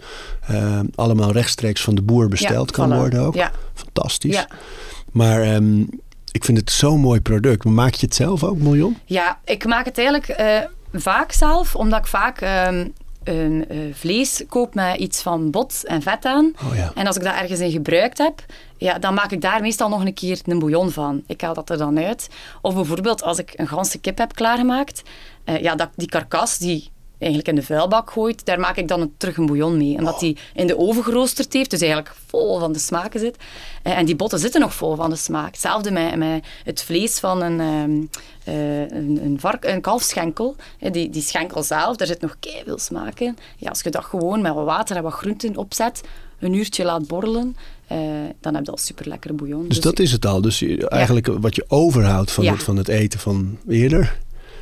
[0.47, 3.35] ehm, allemaal rechtstreeks van de boer besteld ja, kan worden ook.
[3.35, 4.35] Ja, Fantastisch.
[4.35, 4.47] ja.
[5.11, 5.83] Maar ehm,
[6.37, 7.63] ik vind het zo'n mooi product.
[7.63, 8.97] Maar Maak je het zelf ook, bouillon?
[9.05, 10.59] Ja, ik maak het eigenlijk eh,
[10.93, 12.87] vaak zelf, omdat ik vaak ehm,
[13.23, 13.35] eh,
[13.93, 16.53] vlees koop met iets van bot en vet aan.
[16.69, 16.91] Oh ja.
[16.95, 18.45] En als ik dat ergens in gebruikt heb,
[18.77, 21.23] ja, dan maak ik daar meestal nog een keer een bouillon van.
[21.27, 22.29] Ik haal dat er dan uit.
[22.61, 25.01] Of bijvoorbeeld als ik een ganse kip heb klaargemaakt,
[25.43, 29.01] eh, ja, dat, die karkas die eigenlijk in de vuilbak gooit, daar maak ik dan
[29.01, 29.97] een, terug een bouillon mee.
[29.97, 33.35] Omdat die in de oven geroosterd heeft, dus eigenlijk vol van de smaken zit.
[33.83, 35.45] Eh, en die botten zitten nog vol van de smaak.
[35.51, 38.01] Hetzelfde met, met het vlees van een, ehm,
[38.55, 40.55] eh, een, een, vark, een kalfschenkel.
[40.79, 43.37] Eh, die, die schenkel zelf, daar zit nog veel smaak in.
[43.57, 46.01] Ja, als je dat gewoon met wat water en wat groenten opzet,
[46.39, 47.55] een uurtje laat borrelen,
[48.39, 49.67] dan heb je al super lekkere bouillon.
[49.67, 50.41] Dus dat is het al.
[50.41, 52.51] Dus je- eigenlijk wat je overhoudt van, Ja.
[52.53, 54.17] het, van het eten van eerder,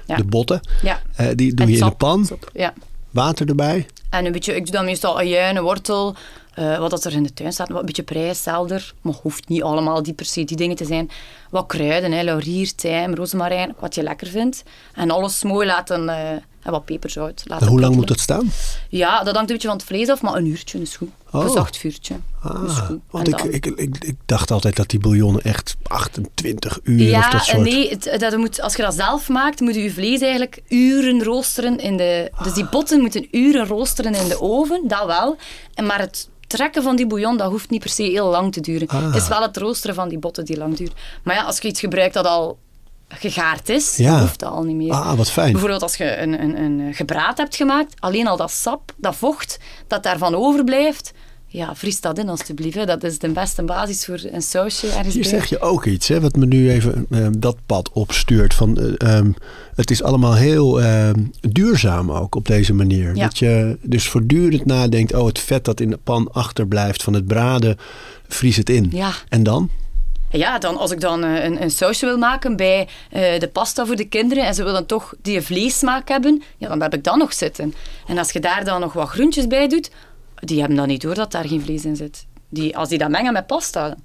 [0.05, 0.15] Ja.
[0.15, 1.01] de botten, ja.
[1.15, 2.73] eh, die doe En je in de pan, sap, Ja.
[3.11, 3.85] water erbij.
[4.09, 6.15] En een beetje, ik doe dan meestal ajuin, een wortel,
[6.53, 9.47] eh, wat dat er in de tuin staat, wat een beetje prei, selder, maar hoeft
[9.47, 11.09] niet allemaal die per se die dingen te zijn.
[11.49, 14.63] Wat kruiden, hè, laurier, tijm, rozemarijn, wat je lekker vindt.
[14.93, 18.51] En alles mooi laten, eh, en wat peperzout laten En hoe lang moet dat staan?
[18.89, 21.09] Ja, dat hangt een beetje van het vlees af, maar een uurtje is goed.
[21.31, 21.43] Op Oh.
[21.43, 22.99] Een zacht vuurtje is Ah, goed.
[23.09, 27.29] want ik, ik, ik, ik dacht altijd dat die bouillonnen echt 28 uur of Ja,
[27.29, 27.61] dat soort...
[27.61, 31.23] nee, het, dat moet, als je dat zelf maakt, moet je je vlees eigenlijk uren
[31.23, 32.31] roosteren in de...
[32.43, 35.37] Dus die botten moeten uren roosteren in de oven, dat wel.
[35.73, 38.61] En maar het trekken van die bouillon, dat hoeft niet per se heel lang te
[38.61, 38.87] duren.
[38.87, 39.05] Ah.
[39.05, 40.93] Het is wel het roosteren van die botten die lang duurt.
[41.23, 42.57] Maar ja, als je iets gebruikt dat al
[43.07, 44.19] gegaard is, Ja.
[44.19, 44.91] hoeft dat al niet meer.
[44.91, 45.51] Ah, wat fijn.
[45.51, 49.59] Bijvoorbeeld als je een, een, een gebraad hebt gemaakt, alleen al dat sap, dat vocht,
[49.87, 51.11] dat daarvan overblijft,
[51.47, 52.87] ja, vries dat in alstublieft.
[52.87, 55.31] Dat is de beste basis voor een sausje ergens Hier bij.
[55.31, 58.53] zeg je ook iets, hè, wat me nu even eh, dat pad opstuurt.
[58.53, 59.31] Van, eh, ehm,
[59.75, 63.15] het is allemaal heel ehm, duurzaam ook op deze manier.
[63.15, 63.23] Ja.
[63.23, 67.25] Dat je dus voortdurend nadenkt, oh het vet dat in de pan achterblijft van het
[67.27, 67.77] braden,
[68.27, 68.89] vries het in.
[68.91, 69.11] Ja.
[69.29, 69.69] En dan?
[70.31, 73.85] Ja, dan, als ik dan eh, een, een sausje wil maken bij eh, de pasta
[73.85, 77.15] voor de kinderen en ze willen toch die vleessmaak hebben, ja, dan heb ik dat
[77.15, 77.73] nog zitten.
[78.07, 79.89] En als je daar dan nog wat groentjes bij doet,
[80.35, 82.25] die hebben dan niet door dat daar geen vlees in zit.
[82.49, 83.95] Die, als die dat mengen met pasta,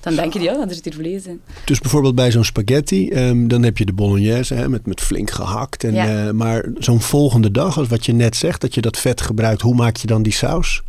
[0.00, 1.40] dan denken die, ja, er zit hier vlees in.
[1.64, 5.30] Dus bijvoorbeeld bij zo'n spaghetti, ehm, dan heb je de bolognese hè, met, met flink
[5.30, 5.84] gehakt.
[5.84, 6.26] En, Ja.
[6.26, 9.60] eh, maar zo'n volgende dag, als wat je net zegt, dat je dat vet gebruikt,
[9.62, 10.82] hoe maak je dan die saus?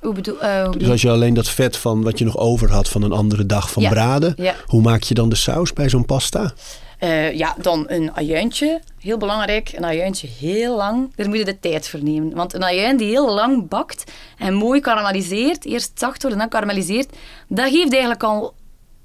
[0.00, 2.70] Hoe bedoel, eh, hoe Dus als je alleen dat vet van wat je nog over
[2.70, 3.88] had van een andere dag van Ja.
[3.90, 4.54] braden, Ja.
[4.66, 6.52] hoe maak je dan de saus bij zo'n pasta?
[6.98, 8.80] Eh, ja, dan een ajuintje.
[8.98, 11.12] Heel belangrijk, een ajuintje heel lang.
[11.16, 12.34] Daar moet je de tijd voor nemen.
[12.34, 14.04] Want een ajuin die heel lang bakt
[14.38, 17.16] en mooi karamelliseert, eerst zacht wordt en dan karamelliseert,
[17.48, 18.54] dat geeft eigenlijk al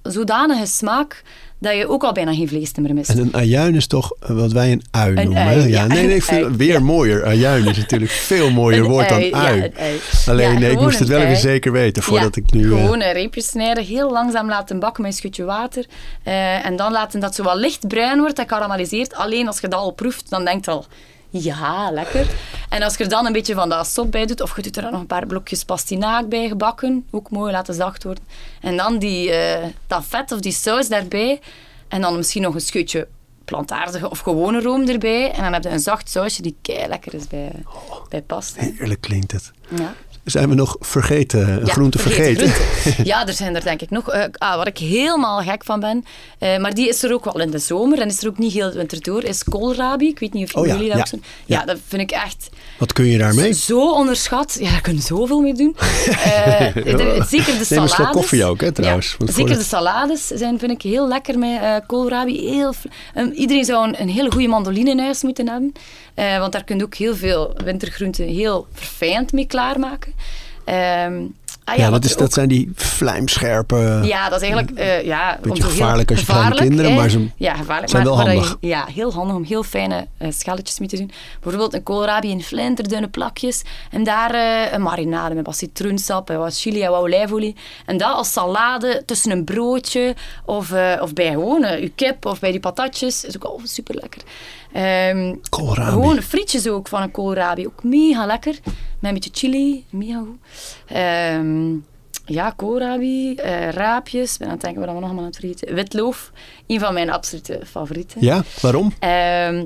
[0.04, 1.24] zodanige smaak
[1.64, 3.10] dat je ook al bijna geen vlees meer mist.
[3.10, 5.44] En een ajuin is toch eh, wat wij een ui Een noemen.
[5.44, 6.80] ui, ja, nee, nee, veel- ui, weer ja.
[6.80, 7.26] mooier.
[7.26, 9.58] Ajuin is natuurlijk veel mooier woord dan ui, ui.
[9.58, 10.00] Ja, een ui.
[10.28, 12.74] Alleen, nee, ik moest het wel even zeker weten voordat ik nu...
[12.74, 15.86] eh, Gewoon een reepje snijden, heel langzaam laten bakken met een schutje water.
[16.24, 19.16] Eh, en dan laten dat zo wat licht bruin wordt en karamelliseert.
[19.16, 20.86] Alleen als je dat al proeft, dan denkt al...
[21.42, 22.28] Ja, lekker.
[22.70, 24.76] En als je er dan een beetje van dat sop bij doet, of je doet
[24.76, 28.24] er dan nog een paar blokjes pastinaak bij gebakken, ook mooi laten zacht worden.
[28.62, 29.34] En dan die,
[29.88, 31.42] dat vet of die saus daarbij.
[31.88, 33.08] En dan misschien nog een scheutje
[33.46, 35.32] plantaardige of gewone room erbij.
[35.32, 37.52] En dan heb je een zacht sausje die kei lekker is bij,
[38.10, 38.62] bij pasta.
[38.62, 39.52] Heerlijk klinkt het.
[39.76, 39.94] Ja.
[40.24, 42.52] Zijn we nog vergeten, een Ja, groente vergeten?
[43.04, 44.10] Ja, er zijn er denk ik nog.
[44.10, 46.06] Eh, ah, waar ik helemaal gek van ben,
[46.40, 48.54] eh, maar die is er ook wel in de zomer en is er ook niet
[48.54, 50.08] heel de winter door, is koolrabi.
[50.08, 51.24] Ik weet niet of Oh ja, jullie dat ja, ook zijn.
[51.46, 51.60] ja.
[51.60, 53.54] Ja, dat vind ik echt Wat kun je daarmee?
[53.54, 54.58] zo onderschat.
[54.60, 55.76] Ja, daar kun je zoveel mee doen.
[55.78, 57.94] Eh, de- zeker de Neem een salades.
[57.96, 59.16] slok koffie ook, hè, trouwens.
[59.20, 62.50] Ja, zeker de salades zijn, vind ik heel lekker met koolrabi.
[62.50, 62.74] Heel,
[63.14, 65.74] Ehm, iedereen zou een, een hele goede mandoline in huis moeten hebben.
[66.14, 70.14] Eh, want daar kun je ook heel veel wintergroenten heel verfijnd mee klaarmaken.
[70.66, 71.26] Ehm,
[71.66, 74.00] ah, Ja, dat, is, dat zijn die vlijmscherpe...
[74.04, 76.98] ja, dat is eigenlijk eh, ja, Beetje gevaarlijk als je kleine kinderen, hè.
[76.98, 78.58] maar ze ja, gevaarlijk, zijn maar, wel handig.
[78.62, 81.12] je- ja, heel handig om heel fijne eh, schelletjes mee te doen.
[81.42, 86.40] Bijvoorbeeld een koolrabi in flinterdunne plakjes en daar eh, een marinade met wat citroensap en
[86.40, 87.56] wat chili en wat olijfolie.
[87.86, 92.52] En dat als salade tussen een broodje of, of bij gewoon je kip of bij
[92.52, 93.26] die patatjes.
[93.26, 94.22] is ook al super lekker.
[95.50, 95.92] Koolrabi.
[95.92, 97.66] Gewoon frietjes ook van een koolrabi.
[97.66, 98.56] Ook mega lekker.
[99.04, 99.86] Met een beetje chili.
[99.92, 100.38] Goed.
[100.88, 101.72] Ehm,
[102.26, 104.38] ja, koolrabi, eh, raapjes.
[104.38, 105.76] Ben aan het denken wat we nog allemaal aan het vergeten.
[105.76, 106.32] Witloof,
[106.68, 108.22] een van mijn absolute favorieten.
[108.22, 108.94] Ja, waarom?
[109.00, 109.66] Ehm,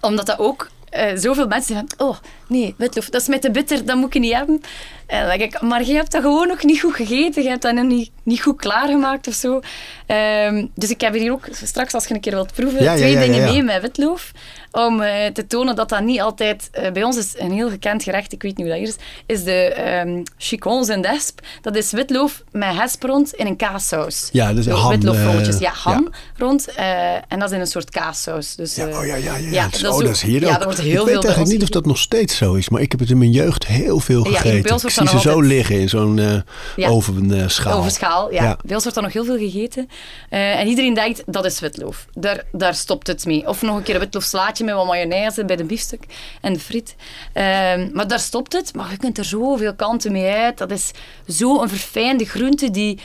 [0.00, 2.16] omdat dat ook eh, zoveel mensen zeggen, oh
[2.48, 4.60] nee, witloof, dat is met te bitter, dat moet ik niet hebben.
[5.06, 7.62] En dan denk ik, maar je hebt dat gewoon nog niet goed gegeten, je hebt
[7.62, 9.60] dat nog niet, niet goed klaargemaakt of zo.
[10.06, 12.96] Ehm, dus ik heb hier ook straks, als je een keer wilt proeven, Ja, ja,
[12.98, 13.52] twee ja, ja, dingen ja.
[13.52, 14.30] mee met witloof.
[14.72, 16.68] Om eh, te tonen dat dat niet altijd...
[16.72, 19.04] eh, bij ons is een heel gekend gerecht, ik weet niet hoe dat hier is,
[19.36, 21.40] is de ehm chicons en desp.
[21.62, 24.28] Dat is witloof met hesp rond in een kaassaus.
[24.32, 26.74] Ja, dus ham, Witloof-rolletjes, eh, ja, ham rond.
[26.74, 28.54] eh, en dat is in een soort kaassaus.
[28.54, 29.50] Dus, Ja, eh, oh ja, ja, ja.
[29.50, 30.58] ja, dat oh, is dat ook- is hier ja, ook.
[30.58, 32.80] er wordt heel ik veel weet eigenlijk niet of dat nog steeds zo is, maar
[32.80, 34.68] ik heb het in mijn jeugd heel veel Ja, gegeten.
[34.68, 36.34] wordt zie ze zo altijd- liggen in zo'n eh
[36.76, 36.88] Ja.
[36.88, 37.78] ovenschaal.
[37.78, 38.42] Overschaal, ja.
[38.42, 38.56] Ja.
[38.64, 39.88] Bij ons wordt er nog heel veel gegeten.
[40.30, 42.06] Eh, en iedereen denkt, dat is witloof.
[42.12, 43.48] Daar, daar stopt het mee.
[43.48, 46.04] Of nog een keer een witloofslaatje met wat mayonaise bij de biefstuk
[46.40, 46.94] en de friet.
[47.32, 48.74] Ehm, maar daar stopt het.
[48.74, 50.58] Maar je kunt er zoveel kanten mee uit.
[50.58, 50.90] Dat is
[51.26, 52.98] zo'n verfijnde groente die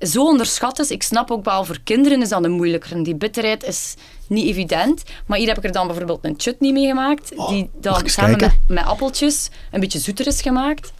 [0.00, 0.90] zo onderschat is.
[0.90, 2.92] Ik snap ook wel, voor kinderen is dat een moeilijker.
[2.92, 3.94] En die bitterheid is
[4.26, 5.02] niet evident.
[5.26, 7.32] Maar hier heb ik er dan bijvoorbeeld een chutney mee gemaakt.
[7.36, 10.92] Oh, die dan samen met, met appeltjes een beetje zoeter is gemaakt.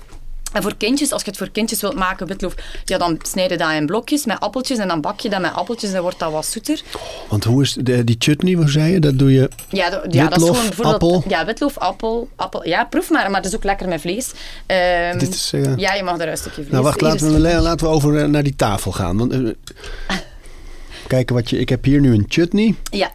[0.54, 3.56] En voor kindjes, als je het voor kindjes wilt maken, witloof, ja, dan snijd je
[3.56, 6.18] dat in blokjes met appeltjes en dan bak je dat met appeltjes en dan wordt
[6.18, 6.82] dat wat zoeter.
[7.28, 8.98] Want hoe is de, die chutney, hoe zei je?
[9.00, 9.48] Dat doe je...
[9.68, 10.94] Ja, do- ja dat is gewoon bijvoorbeeld...
[10.94, 11.24] appel?
[11.28, 12.66] Ja, witloof, appel, appel.
[12.66, 14.32] Ja, proef maar, maar het is ook lekker met vlees.
[14.66, 16.70] Ehm, Dit is, eh, Ja, je mag er een stukje vlees.
[16.72, 19.16] Nou, wacht, laten we, la- laten we over eh, naar die tafel gaan.
[19.18, 19.38] Want, eh,
[21.06, 21.58] kijken wat je...
[21.58, 23.10] Ik heb hier nu een chutney Ja,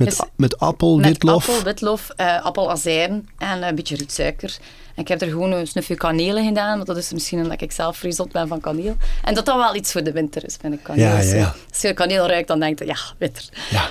[0.00, 1.48] met, Dus- met appel, met witlof.
[1.48, 4.56] appel, witlof, eh appelazijn en een beetje rietsuiker.
[4.94, 7.60] En ik heb er gewoon een snufje kaneel in gedaan, want dat is misschien omdat
[7.60, 8.96] ik zelf vrij ben van kaneel.
[9.24, 11.04] En dat dat wel iets voor de winter is, vind ik kaneel.
[11.06, 11.54] Ja, ja, ja.
[11.72, 13.48] Als je kaneel ruikt, dan denk je, ja, winter.
[13.70, 13.88] Ja.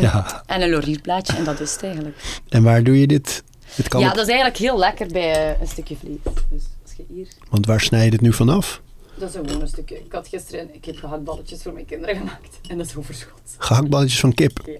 [0.00, 0.42] Ja.
[0.46, 2.16] En een laurierblaadje, en dat is het eigenlijk.
[2.48, 3.42] En waar doe je dit?
[3.76, 6.16] Dit kan ja, op- dat is eigenlijk heel lekker bij eh, een stukje vlees.
[6.50, 7.26] Dus als je hier...
[7.50, 8.80] Want waar snij je dit nu vanaf?
[9.18, 9.96] Dat is gewoon een stukje.
[10.04, 12.58] Ik had gisteren ik heb gehaktballetjes voor mijn kinderen gemaakt.
[12.68, 13.40] En dat is overschot.
[13.58, 14.60] Gehaktballetjes van kip.
[14.66, 14.72] Ja.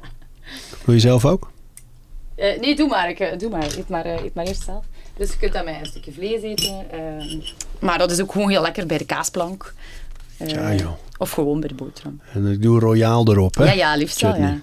[0.85, 1.50] Doe je zelf ook?
[2.37, 3.09] Eh, nee, doe maar.
[3.09, 3.64] Ik, eh, doe maar.
[3.64, 4.04] Eet, maar.
[4.04, 4.85] eh, eet maar eerst zelf.
[5.16, 6.90] Dus je kunt dat met een stukje vlees eten.
[6.90, 7.40] ehm,
[7.80, 9.74] maar dat is ook gewoon heel lekker bij de kaasplank.
[10.37, 10.92] Eh, Ja, joh.
[11.18, 12.20] Of gewoon bij de boterham.
[12.33, 13.64] En ik doe royaal erop, hè?
[13.64, 14.59] Ja, ja, liefst wel, ja.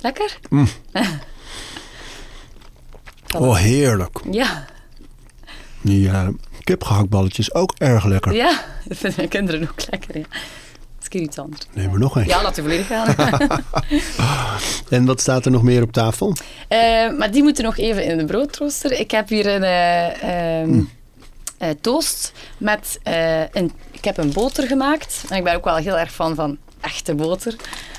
[0.00, 0.38] Lekker?
[3.34, 4.18] Oh, heerlijk.
[4.30, 4.66] Ja.
[5.84, 6.28] Eh,
[6.66, 8.34] kipgehaktballetjes ook erg lekker.
[8.34, 8.50] Ja,
[8.88, 10.24] dat vinden mijn kinderen ook lekker, ja.
[11.10, 11.66] Dat is anders.
[11.72, 12.26] Neem er nog een.
[12.26, 13.14] Ja, laten we volledig gaan.
[14.88, 16.36] En wat staat er nog meer op tafel?
[16.68, 16.78] Eh,
[17.18, 18.92] maar die moeten nog even in de broodrooster.
[18.92, 20.80] Ik heb hier een eh, ehm,
[21.58, 23.72] eh, toast met eh, een...
[23.90, 25.24] Ik heb een boter gemaakt.
[25.28, 27.56] En ik ben ook wel heel erg fan van echte boter.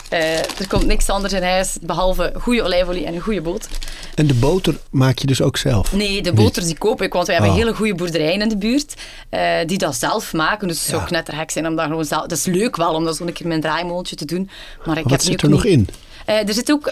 [0.09, 3.71] Eh, er komt niks anders in huis behalve goede olijfolie en een goede boter.
[4.15, 5.93] En de boter maak je dus ook zelf?
[5.93, 7.57] Nee, de boters die koop ik, want we hebben Oh.
[7.57, 8.93] hele goede boerderijen in de buurt
[9.29, 10.67] die die dat zelf maken.
[10.67, 11.07] Dus het zou Ja.
[11.07, 12.21] knetterhek zijn om dat gewoon zelf...
[12.21, 14.49] Dat is leuk wel, om dat zo'n keer met een draaimooltje te doen.
[14.85, 15.87] Maar ik Wat heb zit er nog niet- in?
[16.25, 16.89] er zit ook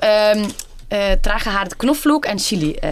[1.21, 2.91] traag gehaarde knoflook en chili eh,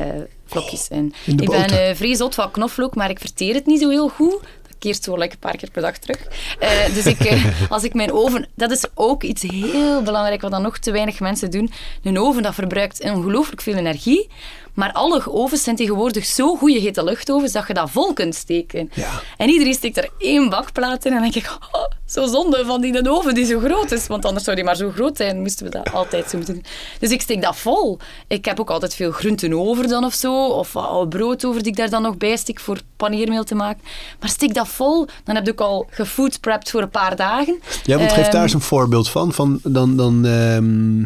[0.89, 1.13] in.
[1.25, 4.39] ik ben eh vrij zot van knoflook, maar ik verteer het niet zo heel goed.
[4.67, 6.27] Dat keert zo lekker een paar keer per dag terug.
[6.59, 8.47] Eh, dus ik, eh, als ik mijn oven...
[8.55, 11.71] Dat is ook iets heel belangrijk, wat dan nog te weinig mensen doen.
[12.03, 14.29] Een oven dat verbruikt ongelooflijk veel energie.
[14.73, 18.89] Maar alle ovens zijn tegenwoordig zo goede hete luchtovens dat je dat vol kunt steken.
[18.93, 19.21] Ja.
[19.37, 22.81] En iedereen steekt er één bakplaat in en dan denk ik, oh, zo zonde van
[22.81, 24.07] die oven die zo groot is.
[24.07, 26.65] Want anders zou die maar zo groot zijn, moesten we dat altijd zo moeten doen.
[26.99, 27.99] Dus ik steek dat vol.
[28.27, 30.47] Ik heb ook altijd veel groenten over dan of zo.
[30.47, 33.81] Of wat brood over die ik daar dan nog bij steek voor paneermeel te maken.
[34.19, 37.59] Maar steek dat vol, dan heb je ook al gefood prepped voor een paar dagen.
[37.83, 39.33] Ja, want geef Ehm, daar eens een voorbeeld van.
[39.33, 40.99] van dan, dan, ehm,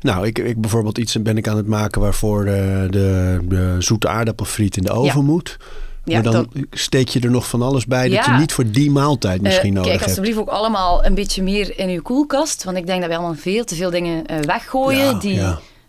[0.00, 2.54] nou, ik, ik bijvoorbeeld iets ben ik aan het maken waarvoor eh,
[2.90, 5.26] de, de zoete aardappelfriet in de oven Ja.
[5.26, 5.56] moet.
[6.04, 8.70] Ja, maar dan dan- steek je er nog van alles bij dat je niet voor
[8.70, 10.16] die maaltijd misschien Eh, nodig Kijk hebt.
[10.18, 12.64] alsjeblieft ook allemaal een beetje meer in uw koelkast.
[12.64, 15.40] Want ik denk dat we allemaal veel te veel dingen eh, weggooien Ja, die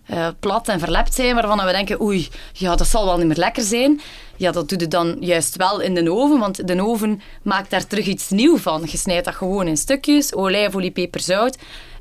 [0.05, 1.35] eh, plat en verlept zijn.
[1.35, 4.01] Waarvan we denken, oei, ja, dat zal wel niet meer lekker zijn.
[4.35, 6.39] Ja, dat doe je dan juist wel in de oven.
[6.39, 8.81] Want de oven maakt daar terug iets nieuws van.
[8.85, 10.33] Je snijdt dat gewoon in stukjes.
[10.33, 11.57] Olijfolie, peper, zout.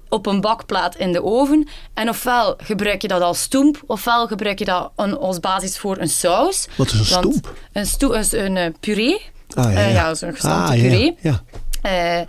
[0.08, 1.68] Op een bakplaat in de oven.
[1.94, 6.08] En ofwel gebruik je dat als stoemp, ofwel gebruik je dat als basis voor een
[6.08, 6.66] saus.
[6.76, 7.52] Wat is een stoemp?
[7.72, 9.20] Een, stoe, een, een, puree.
[9.54, 10.06] Ah, ja, Eh, ja.
[10.08, 11.16] ja, zo'n gestampte Ah, ja, puree.
[11.20, 11.42] Ja.
[11.82, 12.20] Eh,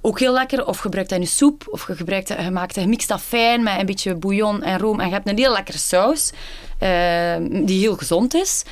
[0.00, 0.66] ook heel lekker.
[0.66, 1.64] Of gebruik dat in je soep.
[1.70, 5.00] Of je, gebruikt, dat- je maakt dat, je fijn met een beetje bouillon en room.
[5.00, 6.30] En je hebt een heel lekkere saus.
[6.78, 8.62] eh, die heel gezond is.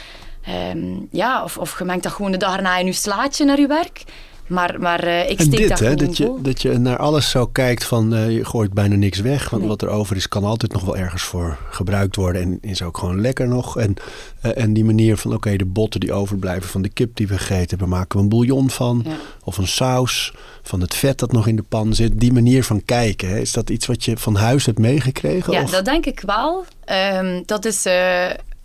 [0.44, 3.60] Ehm, ja, of, of je mengt dat gewoon de dag erna in je slaatje naar
[3.60, 4.02] je werk.
[4.48, 7.30] Maar, maar eh, ik En steek dit, dat hè, dat je, dat je naar alles
[7.30, 9.50] zo kijkt van eh, je gooit bijna niks weg.
[9.50, 9.70] Want Nee.
[9.70, 12.42] wat er over is, kan altijd nog wel ergens voor gebruikt worden.
[12.42, 13.78] En is ook gewoon lekker nog.
[13.78, 13.94] En,
[14.40, 17.38] eh, en die manier van oké, de botten die overblijven van de kip die we
[17.38, 19.02] gegeten hebben, maken we een bouillon van.
[19.04, 19.16] Ja.
[19.44, 22.20] Of een saus van het vet dat nog in de pan zit.
[22.20, 25.52] Die manier van kijken, hè, is dat iets wat je van huis hebt meegekregen?
[25.52, 25.70] Ja, of?
[25.70, 26.64] dat denk ik wel.
[26.84, 27.86] Ehm, dat is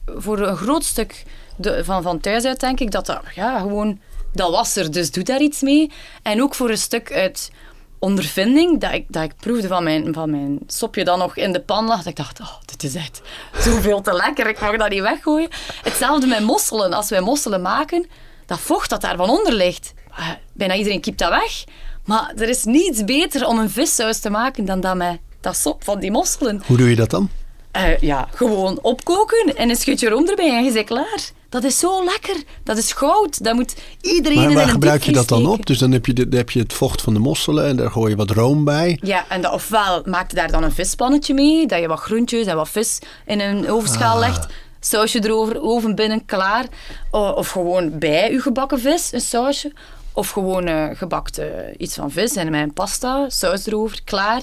[0.05, 1.23] voor een groot stuk
[1.55, 3.99] de, van, van thuis uit, denk ik, dat dat ja, gewoon...
[4.33, 5.91] Dat was er, dus doe daar iets mee.
[6.21, 7.51] En ook voor een stuk uit
[7.99, 11.61] ondervinding, dat ik, dat ik proefde van mijn, van mijn sopje dat nog in de
[11.61, 11.97] pan lag.
[11.97, 13.21] Dat ik dacht, oh, dit is echt
[13.57, 15.49] zoveel te lekker, ik mag dat niet weggooien.
[15.83, 16.93] Hetzelfde met mosselen.
[16.93, 18.07] Als wij mosselen maken,
[18.45, 21.63] dat vocht dat daar van onder ligt, eh, bijna iedereen kiept dat weg.
[22.05, 25.83] Maar er is niets beter om een vissaus te maken dan dat met dat sop
[25.83, 26.63] van die mosselen.
[26.65, 27.29] Hoe doe je dat dan?
[27.71, 31.21] Eh, ja, gewoon opkoken en een scheutje room erbij en je bent klaar.
[31.53, 32.43] Dat is zo lekker.
[32.63, 33.43] Dat is goud.
[33.43, 35.65] Dat moet iedereen Maar in waar gebruik je dat dan op?
[35.65, 37.91] Dus dan heb je, de, dan heb je het vocht van de mosselen en daar
[37.91, 38.99] gooi je wat room bij.
[39.01, 42.45] Ja, en dat, ofwel maak je daar dan een vispannetje mee, dat je wat groentjes
[42.45, 44.19] en wat vis in een ovenschaal Ah.
[44.19, 44.47] legt.
[44.79, 46.65] Sausje erover, oven binnen, klaar.
[47.11, 49.71] Of gewoon bij je gebakken vis, een sausje.
[50.13, 54.41] Of gewoon eh, gebakt eh, iets van vis en een pasta, saus erover, klaar.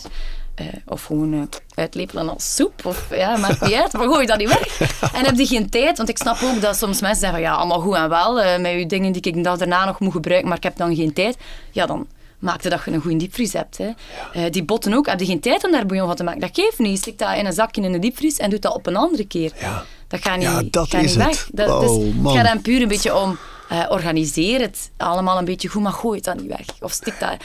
[0.60, 1.40] Eh, of gewoon eh,
[1.74, 2.80] uitlepelen als soep.
[2.84, 4.80] Of, ja, maakt niet uit, maar gooi dat niet weg.
[5.12, 7.80] En heb je geen tijd, want ik snap ook dat soms mensen zeggen, ja, allemaal
[7.80, 10.62] goed en wel, eh, met je dingen die ik daarna nog moet gebruiken, maar ik
[10.62, 11.36] heb dan geen tijd.
[11.70, 12.06] Ja, dan
[12.38, 13.78] maak je dat je een goede diepvries hebt.
[13.78, 14.50] Hè.
[14.50, 16.40] Die botten ook, heb je geen tijd om daar bouillon van te maken.
[16.40, 16.98] Dat geeft niet.
[16.98, 19.52] Stik dat in een zakje in de diepvries en doe dat op een andere keer.
[19.60, 19.84] Ja.
[20.08, 21.34] Dat gaat niet, Ja, dat gaat is niet het.
[21.34, 21.48] weg.
[21.52, 22.32] Dat, Oh, dus man.
[22.36, 23.38] het gaat dan puur een beetje om
[23.70, 26.66] eh, organiseer het allemaal een beetje goed, maar gooi het dan niet weg.
[26.80, 27.36] Of stik dat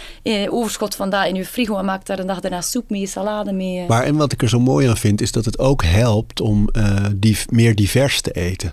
[0.49, 3.51] overschot van dat in je frigo en maak daar een dag daarna soep mee, salade
[3.53, 3.79] mee.
[3.81, 3.87] eh.
[3.87, 6.69] Maar en wat ik er zo mooi aan vind, is dat het ook helpt om
[6.71, 8.71] eh, div- meer divers te eten.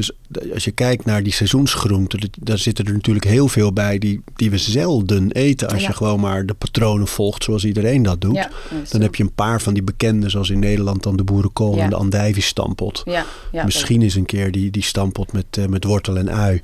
[0.00, 0.10] Dus
[0.54, 4.50] als je kijkt naar die seizoensgroenten, daar zitten er natuurlijk heel veel bij die, die
[4.50, 5.68] we zelden eten.
[5.68, 5.88] Als Ja.
[5.88, 8.34] je gewoon maar de patronen volgt zoals iedereen dat doet.
[8.34, 11.16] Ja, dat is dan heb je een paar van die bekende, zoals in Nederland dan
[11.16, 11.82] de boerenkool Ja.
[11.82, 13.02] en de andijvie-stampot.
[13.04, 16.60] ja, ja, Misschien eens een keer die, die stampot met, eh, met wortel en ui.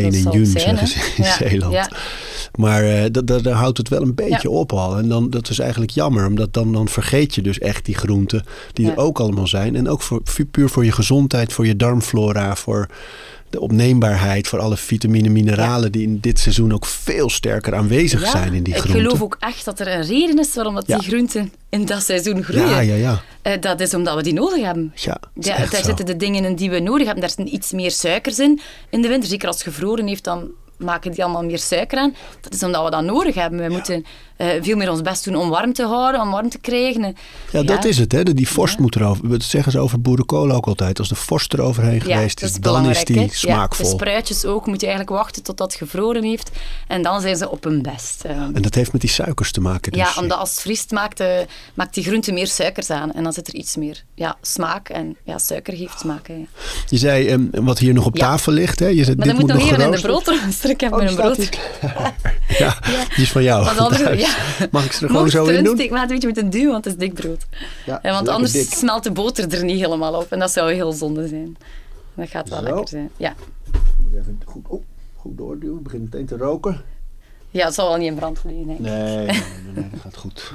[0.00, 1.72] Peen en jun, zeggen ze in Ja, Zeeland.
[1.72, 1.88] Ja,
[2.58, 4.54] Maar eh, dat, dat, daar houdt het wel een beetje Ja.
[4.54, 4.96] op al.
[4.98, 8.44] En dan, dat is eigenlijk jammer, omdat dan, dan vergeet je dus echt die groenten
[8.72, 9.76] die er ook allemaal zijn.
[9.76, 12.86] En ook voor, pu- puur voor je gezondheid, voor je darmflora, voor
[13.52, 18.30] de opneembaarheid, voor alle vitamine, mineralen die in dit seizoen ook veel sterker aanwezig Ja,
[18.30, 19.02] zijn in die ik groenten.
[19.02, 20.98] geloof ook echt dat er een reden is waarom dat Ja.
[20.98, 22.68] die groenten in dat seizoen groeien.
[22.68, 23.22] ja, ja, ja.
[23.42, 24.92] Eh, dat is omdat we die nodig hebben.
[24.94, 25.82] Ja, daar zo.
[25.82, 27.20] zitten de dingen in die we nodig hebben.
[27.20, 28.60] Daar zitten iets meer suikers in
[28.90, 29.28] in de winter.
[29.28, 30.50] Zeker als het gevroren heeft, dan
[30.84, 32.14] maken die allemaal meer suiker aan.
[32.40, 33.60] Dat is omdat we dat nodig hebben.
[33.60, 34.04] We moeten
[34.36, 37.04] eh, veel meer ons best doen om warm te houden, om warm te krijgen.
[37.04, 37.16] En-
[37.50, 38.12] Ja, dat is het.
[38.12, 38.22] Hè.
[38.22, 39.28] Die vorst moet erover.
[39.28, 40.98] Dat zeggen ze over boerenkool ook altijd.
[40.98, 43.26] Als de vorst eroverheen geweest is, is dan is die hè.
[43.30, 43.84] smaakvol.
[43.86, 46.50] Ja, de spruitjes ook moet je eigenlijk wachten tot dat gevroren heeft.
[46.86, 48.24] En dan zijn ze op hun best.
[48.24, 49.92] Eh, en dat heeft met die suikers te maken.
[49.92, 50.00] Dus.
[50.00, 51.28] ja, omdat als het vriest maakt, eh,
[51.74, 53.12] maakt die groente meer suikers aan.
[53.12, 54.88] En dan zit er iets meer ja, smaak.
[54.88, 56.26] En ja, suiker geeft smaak.
[56.26, 56.46] Hè.
[56.88, 58.78] Je zei ehm, wat hier nog op tafel ligt.
[58.78, 58.86] Hè.
[58.86, 60.40] Je zei, Maar dit dan moet nog even in de geroosterd.
[60.72, 61.48] Ik heb Oh, mijn brood.
[62.58, 62.76] Ja,
[63.14, 63.64] die is van jou.
[63.64, 64.20] Want anders- thuis.
[64.58, 64.66] ja.
[64.70, 65.74] Mag ik ze er gewoon Mocht zo in doen?
[65.74, 67.46] steken, maar het weet je moeten duwen, want het is dik brood.
[67.86, 68.72] Ja, Ja, want anders dik.
[68.72, 70.32] smelt de boter er niet helemaal op.
[70.32, 71.56] En dat zou heel zonde zijn.
[72.14, 72.64] Dat gaat wel Zo.
[72.64, 73.10] lekker zijn.
[73.16, 73.34] Ja.
[74.02, 74.82] Moet even goed, oh,
[75.16, 75.74] goed doorduwen.
[75.74, 76.82] Het begint meteen te roken.
[77.50, 78.84] ja, het zal wel niet in brand vliegen, denk ik.
[78.84, 79.26] Nee, nee, nee,
[79.74, 80.52] nee, dat gaat goed.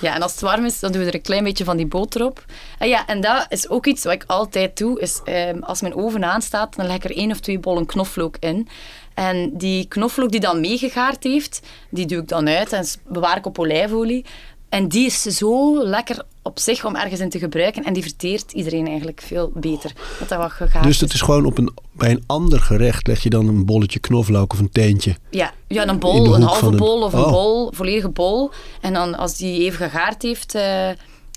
[0.00, 1.86] Ja, en als het warm is, dan doen we er een klein beetje van die
[1.86, 2.44] boter op.
[2.78, 5.94] En ja, en dat is ook iets wat ik altijd doe, is ehm, als mijn
[5.94, 8.68] oven aanstaat, dan leg ik er één of twee bollen knoflook in.
[9.14, 13.46] En die knoflook die dan meegegaard heeft, die doe ik dan uit en bewaar ik
[13.46, 14.24] op olijfolie.
[14.68, 17.84] En die is zo lekker op zich om ergens in te gebruiken.
[17.84, 19.92] En die verteert iedereen eigenlijk veel beter.
[20.18, 23.22] Dat dat wat gegaard Dus dat is gewoon op een, bij een ander gerecht leg
[23.22, 25.16] je dan een bolletje knoflook of een teentje.
[25.30, 27.30] Ja, ja een bol, een halve bol of een Oh.
[27.30, 28.50] bol, volledige bol.
[28.80, 30.88] En dan als die even gegaard heeft, eh,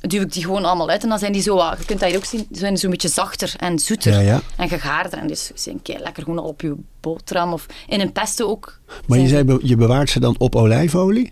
[0.07, 1.03] duw ik die gewoon allemaal uit.
[1.03, 3.07] En dan zijn die zo, wat- je kunt dat hier ook zien, zijn zo'n beetje
[3.07, 4.41] zachter en zoeter Ja, ja.
[4.57, 5.19] en gegaarder.
[5.19, 8.79] En dus zijn kei lekker gewoon al op je boterham of in een pesto ook.
[9.07, 11.31] Maar je zei, je bewaart ze dan op olijfolie?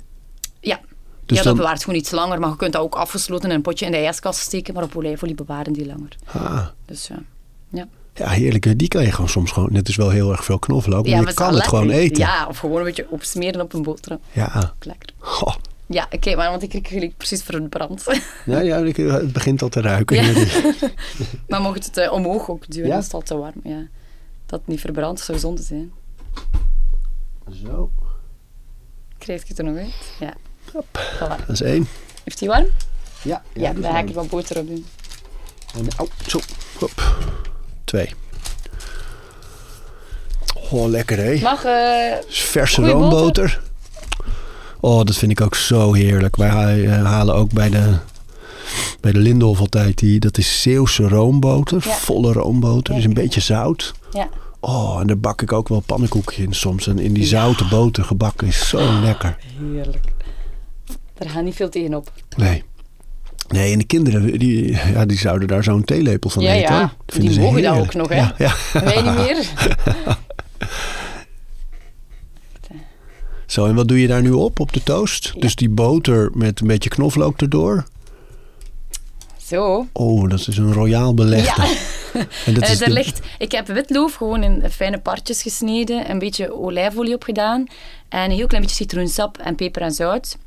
[0.60, 0.80] Ja.
[1.26, 3.56] Dus ja, dan- dat bewaart gewoon iets langer, maar je kunt dat ook afgesloten in
[3.56, 6.16] een potje in de ijskast steken, maar op olijfolie bewaren die langer.
[6.26, 7.16] Ah, Dus ja.
[7.70, 7.88] ja.
[8.14, 8.80] ja, heerlijk.
[8.80, 9.74] Die kan je gewoon soms gewoon...
[9.74, 12.18] Het is wel heel erg veel knoflook, maar ja, je maar kan het gewoon eten.
[12.18, 14.20] Ja, of gewoon een beetje opsmeren op een boterham.
[14.32, 14.74] Ja.
[14.80, 15.10] Lekker.
[15.18, 15.56] Goh.
[15.86, 18.04] Ja, kijk maar, want ik kreeg jullie precies voor het brand.
[18.46, 20.24] Ja, ja, ik- het begint al te ruiken.
[20.24, 20.34] Ja.
[21.48, 22.98] Maar mocht het eh, omhoog ook duwen, Ja?
[22.98, 23.60] is het al te warm.
[23.64, 23.88] Ja.
[24.46, 25.92] Dat het niet verbrandt, zou zonde zijn.
[27.66, 27.92] Zo,
[29.18, 29.94] Krijg je het er nog uit?
[30.20, 30.34] Ja.
[30.74, 30.86] Hop.
[31.16, 31.46] Voilà.
[31.48, 31.88] dat is één.
[32.24, 32.68] Heeft die warm?
[33.22, 33.90] Ja, Ja, dan zo.
[33.90, 34.86] ga ik wat boter op doen.
[35.76, 36.40] En, oh, zo.
[36.80, 37.16] Hop.
[37.84, 38.10] Twee.
[40.72, 41.40] Oh, lekker hè?
[41.42, 43.62] Mag, eh, Verse roomboter.
[44.84, 46.36] Oh, dat vind ik ook zo heerlijk.
[46.36, 47.94] Wij eh, halen ook bij de,
[49.02, 49.20] bij de
[49.60, 51.82] altijd die, dat is Zeeuwse roomboter.
[51.88, 51.94] Ja.
[51.94, 52.94] Volle roomboter.
[52.94, 53.00] Ja.
[53.00, 53.94] Dus een beetje zout.
[54.12, 54.30] ja.
[54.60, 56.88] Oh, en daar bak ik ook wel pannenkoekje in soms.
[56.88, 59.38] En in die zoute boter gebakken is zo lekker.
[59.74, 60.06] Heerlijk.
[61.14, 62.12] Daar gaat niet veel tegenop.
[62.38, 62.64] Nee.
[63.48, 66.76] Nee, en de kinderen die, ja, die zouden daar zo'n theelepel van Ja, eten.
[66.76, 66.94] ja.
[67.06, 67.82] Dat Die mogen heerlijk.
[67.82, 68.16] ook nog, hè?
[68.16, 68.54] Ja, ja.
[68.74, 69.46] Wij niet meer.
[73.54, 75.32] Zo, en wat doe je daar nu op, op de toast?
[75.34, 75.40] Ja.
[75.42, 77.86] Dus die boter met een beetje knoflook erdoor.
[79.46, 79.88] Zo.
[79.94, 81.62] Oh, dat is een royaal belegde.
[81.62, 81.70] Ja.
[82.46, 86.10] En dat Eh, is daar de- ligt, ik heb witloof gewoon in fijne partjes gesneden,
[86.10, 87.66] een beetje olijfolie op gedaan
[88.10, 90.38] en een heel klein beetje citroensap en peper en zout.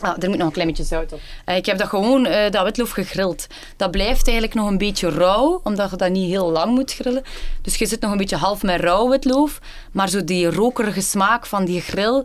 [0.00, 1.20] Ah, er moet nog een klein beetje zout op.
[1.44, 3.46] Eh, ik heb dat gewoon, eh, dat witloof gegrild.
[3.76, 7.22] Dat blijft eigenlijk nog een beetje rauw, omdat je dat niet heel lang moet grillen.
[7.62, 9.60] Dus je zit nog een beetje half met rauw witloof,
[9.92, 12.24] maar zo die rokerige smaak van die grill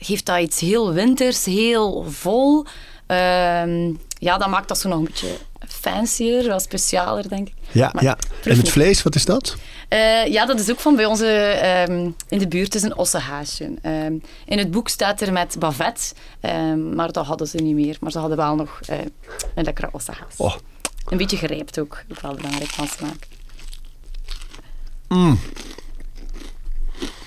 [0.00, 2.66] geeft dat iets heel winters, heel vol.
[3.06, 5.36] Ehm, ja, dat maakt dat zo nog een beetje
[5.68, 7.54] fancier, wel specialer, denk ik.
[7.70, 8.18] Ja, Maar ja.
[8.44, 9.56] En het vlees, wat is dat?
[9.88, 12.74] Eh, ja, dat is ook van bij onze ehm, in de buurt.
[12.74, 13.74] Is een ossenhaasje.
[13.82, 16.14] Ehm, in het boek staat er met bavet,
[16.94, 17.96] maar dat hadden ze niet meer.
[18.00, 18.98] Maar ze hadden wel nog eh,
[19.54, 20.34] een lekkere ossenhaas.
[20.36, 20.54] Oh.
[21.08, 23.28] Een beetje gerijpt ook, ook wel belangrijk van smaak.
[25.08, 25.38] Mm,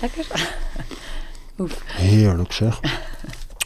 [0.00, 0.26] Lekker?
[1.58, 1.82] Oef.
[1.86, 2.80] heerlijk zeg.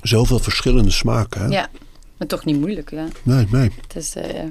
[0.03, 1.47] Zoveel verschillende smaken, hè?
[1.47, 1.69] Ja,
[2.17, 3.07] maar toch niet moeilijk, ja.
[3.23, 3.73] Nee, nee.
[3.83, 4.43] Het is, eh,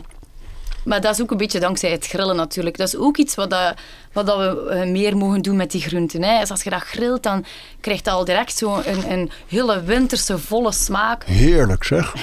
[0.83, 2.77] maar dat is ook een beetje dankzij het grillen natuurlijk.
[2.77, 3.73] Dat is ook iets wat, dat,
[4.13, 6.23] wat dat we eh, meer mogen doen met die groenten.
[6.23, 6.39] Hè.
[6.39, 7.45] Dus als je dat grilt, dan
[7.79, 11.23] krijgt dat al direct zo'n een, een hele winterse, volle smaak.
[11.23, 12.13] Heerlijk zeg.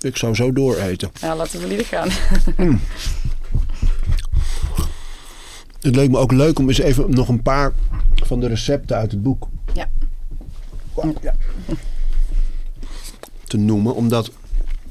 [0.00, 1.10] Ik zou zo dooreten.
[1.20, 2.08] Ja, laten we volledig gaan.
[5.80, 7.72] Het leek me ook leuk om eens even nog een paar
[8.14, 9.88] van de recepten uit het boek Ja.
[11.22, 11.34] ja.
[13.44, 13.94] te noemen.
[13.94, 14.30] Omdat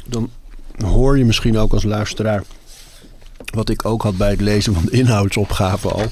[0.05, 0.29] dan
[0.77, 2.43] hoor je misschien ook als luisteraar...
[3.53, 6.05] wat ik ook had bij het lezen van de inhoudsopgave al.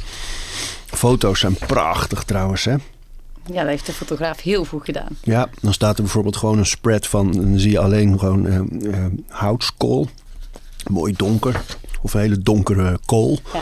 [0.86, 2.76] Foto's zijn prachtig trouwens, hè?
[3.46, 5.18] Ja, dat heeft de fotograaf heel goed gedaan.
[5.22, 7.32] Ja, dan staat er bijvoorbeeld gewoon een spread van...
[7.32, 8.58] dan zie je alleen gewoon eh,
[8.94, 10.08] eh, houtskool.
[10.90, 11.62] Mooi donker.
[12.02, 13.40] Of een hele donkere kool.
[13.54, 13.62] Ja.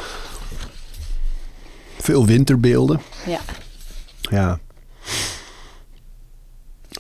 [1.98, 3.02] Veel winterbeelden.
[3.26, 3.40] Ja.
[4.22, 4.60] Ja.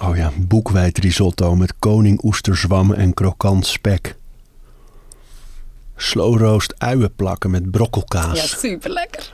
[0.02, 4.16] Oh ja, boekwijdrisotto met koning oesterzwam en krokant spek.
[5.96, 8.60] Slow roast uienplakken met Ja, brokkelkaas.
[8.60, 9.34] super lekker.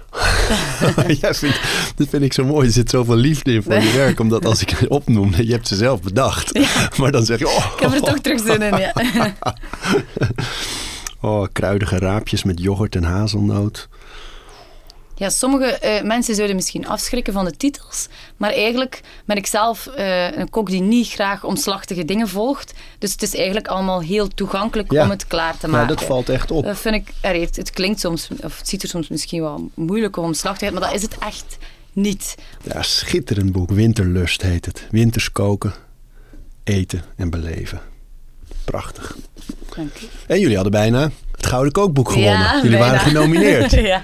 [1.22, 1.60] Ja, vind,
[1.96, 2.68] dat vind ik zo mooi.
[2.68, 4.20] Er zit zoveel liefde in voor je werk.
[4.20, 6.60] Omdat als ik het opnoem, je hebt ze zelf bedacht.
[7.00, 8.94] Maar dan zeg je, oh, Ik heb er toch terug zin in, ja.
[11.22, 13.88] oh, kruidige raapjes met yoghurt en hazelnoot.
[15.18, 18.08] Ja, sommige eh, mensen zouden misschien afschrikken van de titels,
[18.38, 22.74] maar eigenlijk ben ik zelf eh, een kok die niet graag omslachtige dingen volgt.
[23.00, 25.04] Dus het is eigenlijk allemaal heel toegankelijk Ja.
[25.04, 25.88] om het klaar te maken.
[25.96, 26.64] dat valt echt op.
[26.64, 29.70] Dat vind ik, allee, het, het klinkt soms, of het ziet er soms misschien wel
[29.74, 31.58] moeilijk omslachtig uit, maar dat is het echt
[31.94, 32.36] niet.
[32.64, 33.70] Ja, schitterend boek.
[33.70, 34.88] Winterlust heet het.
[34.92, 35.74] Winters koken,
[36.64, 37.82] eten en beleven.
[38.66, 39.16] Prachtig.
[39.76, 40.06] Dank u.
[40.28, 42.32] En jullie hadden bijna het Gouden Kookboek gewonnen.
[42.40, 42.86] Ja, jullie bijna.
[42.86, 43.72] waren genomineerd.
[43.94, 44.02] ja.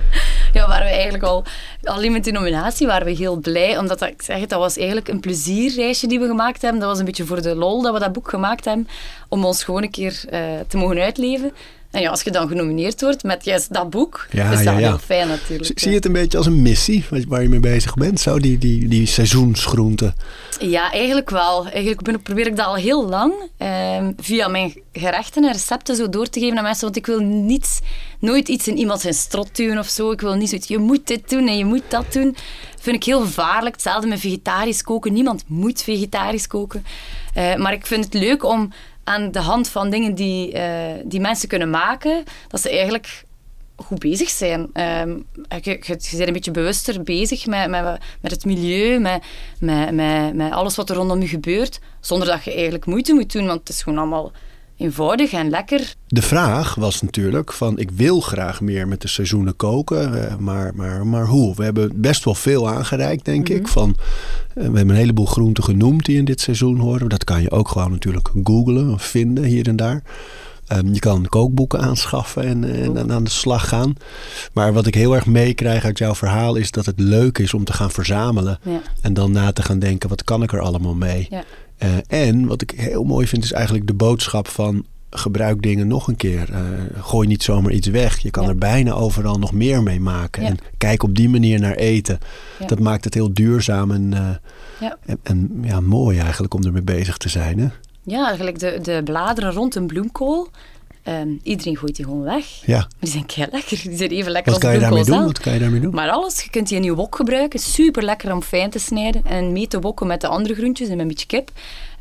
[0.60, 1.44] ja, waren we eigenlijk al...
[1.84, 4.78] Alleen met die nominatie waren we heel blij, omdat dat, ik zeg het, dat was
[4.78, 6.80] eigenlijk een plezierreisje die we gemaakt hebben.
[6.80, 8.88] Dat was een beetje voor de lol dat we dat boek gemaakt hebben,
[9.30, 11.54] om ons gewoon een keer eh, te mogen uitleven.
[11.92, 14.72] En ja, als je dan genomineerd wordt met juist dat boek, Ja, is dat ja,
[14.80, 14.88] ja.
[14.88, 15.66] heel fijn natuurlijk.
[15.66, 18.20] Zie zie je het een beetje als een missie waar- je mee bezig bent?
[18.20, 20.16] Zo die, die, die seizoensgroenten.
[20.60, 21.68] Ja, eigenlijk wel.
[21.68, 26.10] Eigenlijk ben- probeer ik dat al heel lang ehm, via mijn gerechten en recepten zo
[26.10, 26.84] door te geven aan mensen.
[26.84, 27.80] Want ik wil niet,
[28.20, 30.12] nooit iets in iemand zijn strot duwen of zo.
[30.12, 32.36] Ik wil niet zoiets, je moet dit doen en je moet dat doen.
[32.80, 33.74] vind ik heel gevaarlijk.
[33.74, 35.14] Hetzelfde met vegetarisch koken.
[35.14, 36.86] Niemand moet vegetarisch koken.
[37.34, 38.72] Eh, maar ik vind het leuk om
[39.04, 43.24] aan de hand van dingen die, eh, die mensen kunnen maken, dat ze eigenlijk
[43.76, 44.70] goed bezig zijn.
[44.74, 45.10] Ehm,
[45.62, 47.84] je, je, bent een beetje bewuster bezig met, met,
[48.22, 49.24] met het milieu, met,
[49.60, 53.32] met, met, met alles wat er rondom je gebeurt, zonder dat je eigenlijk moeite moet
[53.32, 54.32] doen, want het is gewoon allemaal
[54.82, 55.94] eenvoudig en lekker.
[56.08, 60.72] De vraag was natuurlijk van ik wil graag meer met de seizoenen koken, eh, maar,
[60.76, 61.56] maar, maar hoe?
[61.56, 63.68] We hebben best wel veel aangereikt, denk ik.
[63.68, 63.96] Van,
[64.48, 67.10] eh, we hebben een heleboel groenten genoemd die in dit seizoen horen.
[67.10, 70.04] Dat kan je ook gewoon natuurlijk googlen of vinden hier en daar.
[70.72, 73.94] Ehm, je kan kookboeken aanschaffen en, en, en aan de slag gaan.
[74.54, 77.64] Maar wat ik heel erg meekrijg uit jouw verhaal is dat het leuk is om
[77.64, 78.60] te gaan verzamelen.
[78.64, 78.82] Ja.
[79.02, 81.28] En dan na te gaan denken, wat kan ik er allemaal mee?
[81.30, 81.44] Ja.
[81.82, 86.08] Eh, en wat ik heel mooi vind is eigenlijk de boodschap van gebruik dingen nog
[86.08, 86.50] een keer.
[86.50, 86.58] Uh,
[87.04, 88.20] gooi niet zomaar iets weg.
[88.20, 90.44] Je kan er bijna overal nog meer mee maken.
[90.44, 92.20] En kijk op die manier naar eten.
[92.68, 97.18] Dat maakt het heel duurzaam en, uh, en, en, ja, mooi eigenlijk om ermee bezig
[97.18, 97.60] te zijn.
[97.60, 97.68] Hè?
[98.04, 100.50] Ja, eigenlijk de, de bladeren rond een bloemkool.
[101.08, 102.46] Um, iedereen gooit die gewoon weg.
[102.66, 102.88] Ja.
[103.00, 103.82] Die zijn kei lekker.
[103.84, 105.24] Die zijn even lekker Wat als kan je doen?
[105.24, 105.94] Wat kan je daarmee doen?
[105.94, 106.42] Maar alles.
[106.42, 107.60] Je kunt die in je wok gebruiken.
[107.60, 109.26] Super lekker om fijn te snijden.
[109.26, 111.52] En mee te wokken met de andere groentjes en met een beetje kip.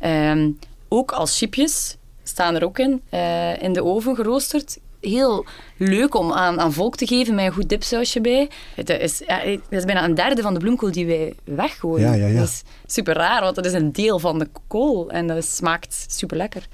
[0.05, 3.01] Um, ook als chipjes staan er ook in.
[3.13, 4.77] Uh, in de oven geroosterd.
[4.99, 5.45] Heel
[5.77, 8.49] leuk om aan, aan volk te geven met een goed dipsausje bij.
[8.75, 12.07] Het is, ja, het is bijna een derde van de bloemkool die wij weggooien.
[12.07, 12.39] Ja, ja, ja.
[12.39, 15.09] Dat is super raar, want dat is een deel van de kool.
[15.09, 16.67] En dat smaakt super lekker.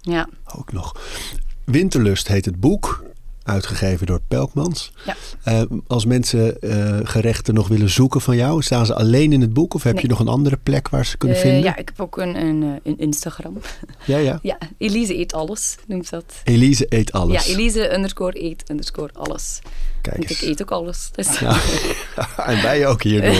[0.00, 0.28] Ja.
[0.56, 0.94] Ook nog.
[1.64, 3.08] Winterlust heet het boek.
[3.42, 4.92] Uitgegeven door Pelkmans.
[5.06, 5.16] Ja.
[5.48, 9.52] Uh, als mensen uh, gerechten nog willen zoeken van jou, staan ze alleen in het
[9.52, 10.02] boek of heb Nee.
[10.02, 11.62] je nog een andere plek waar ze kunnen Uh, vinden?
[11.62, 13.58] ja, ik heb ook een, een, een Instagram.
[14.04, 14.38] ja, ja.
[14.42, 16.24] Ja, Elise eet alles, noemt dat.
[16.44, 17.46] Elise eet alles.
[17.46, 19.58] Ja, Elise underscore eet underscore alles.
[20.02, 21.08] Kijk Want ik eet ook alles.
[21.14, 21.38] Dus.
[21.38, 21.56] Ja.
[22.46, 23.32] en wij ook hierdoor.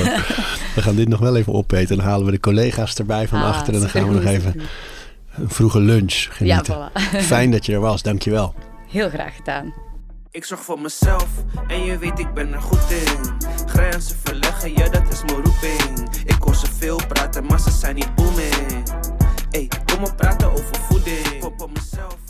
[0.74, 1.96] We gaan dit nog wel even opeten.
[1.96, 4.54] Dan halen we de collega's erbij van Ah, achter en dan gaan we nog even
[5.40, 6.78] een vroege lunch genieten.
[6.78, 7.10] Ja, voilà.
[7.32, 8.54] Fijn dat je er was, dankjewel.
[8.88, 9.74] Heel graag gedaan.
[10.30, 11.28] Ik zorg voor mezelf
[11.66, 13.48] en je weet ik ben er goed in.
[13.66, 16.08] Grenzen verleggen, ja dat is mijn roeping.
[16.24, 18.82] Ik hoor ze veel praten, maar ze zijn niet booming.
[19.50, 21.38] Ey, kom op praten over voeding.
[21.38, 22.29] Pop op mezelf.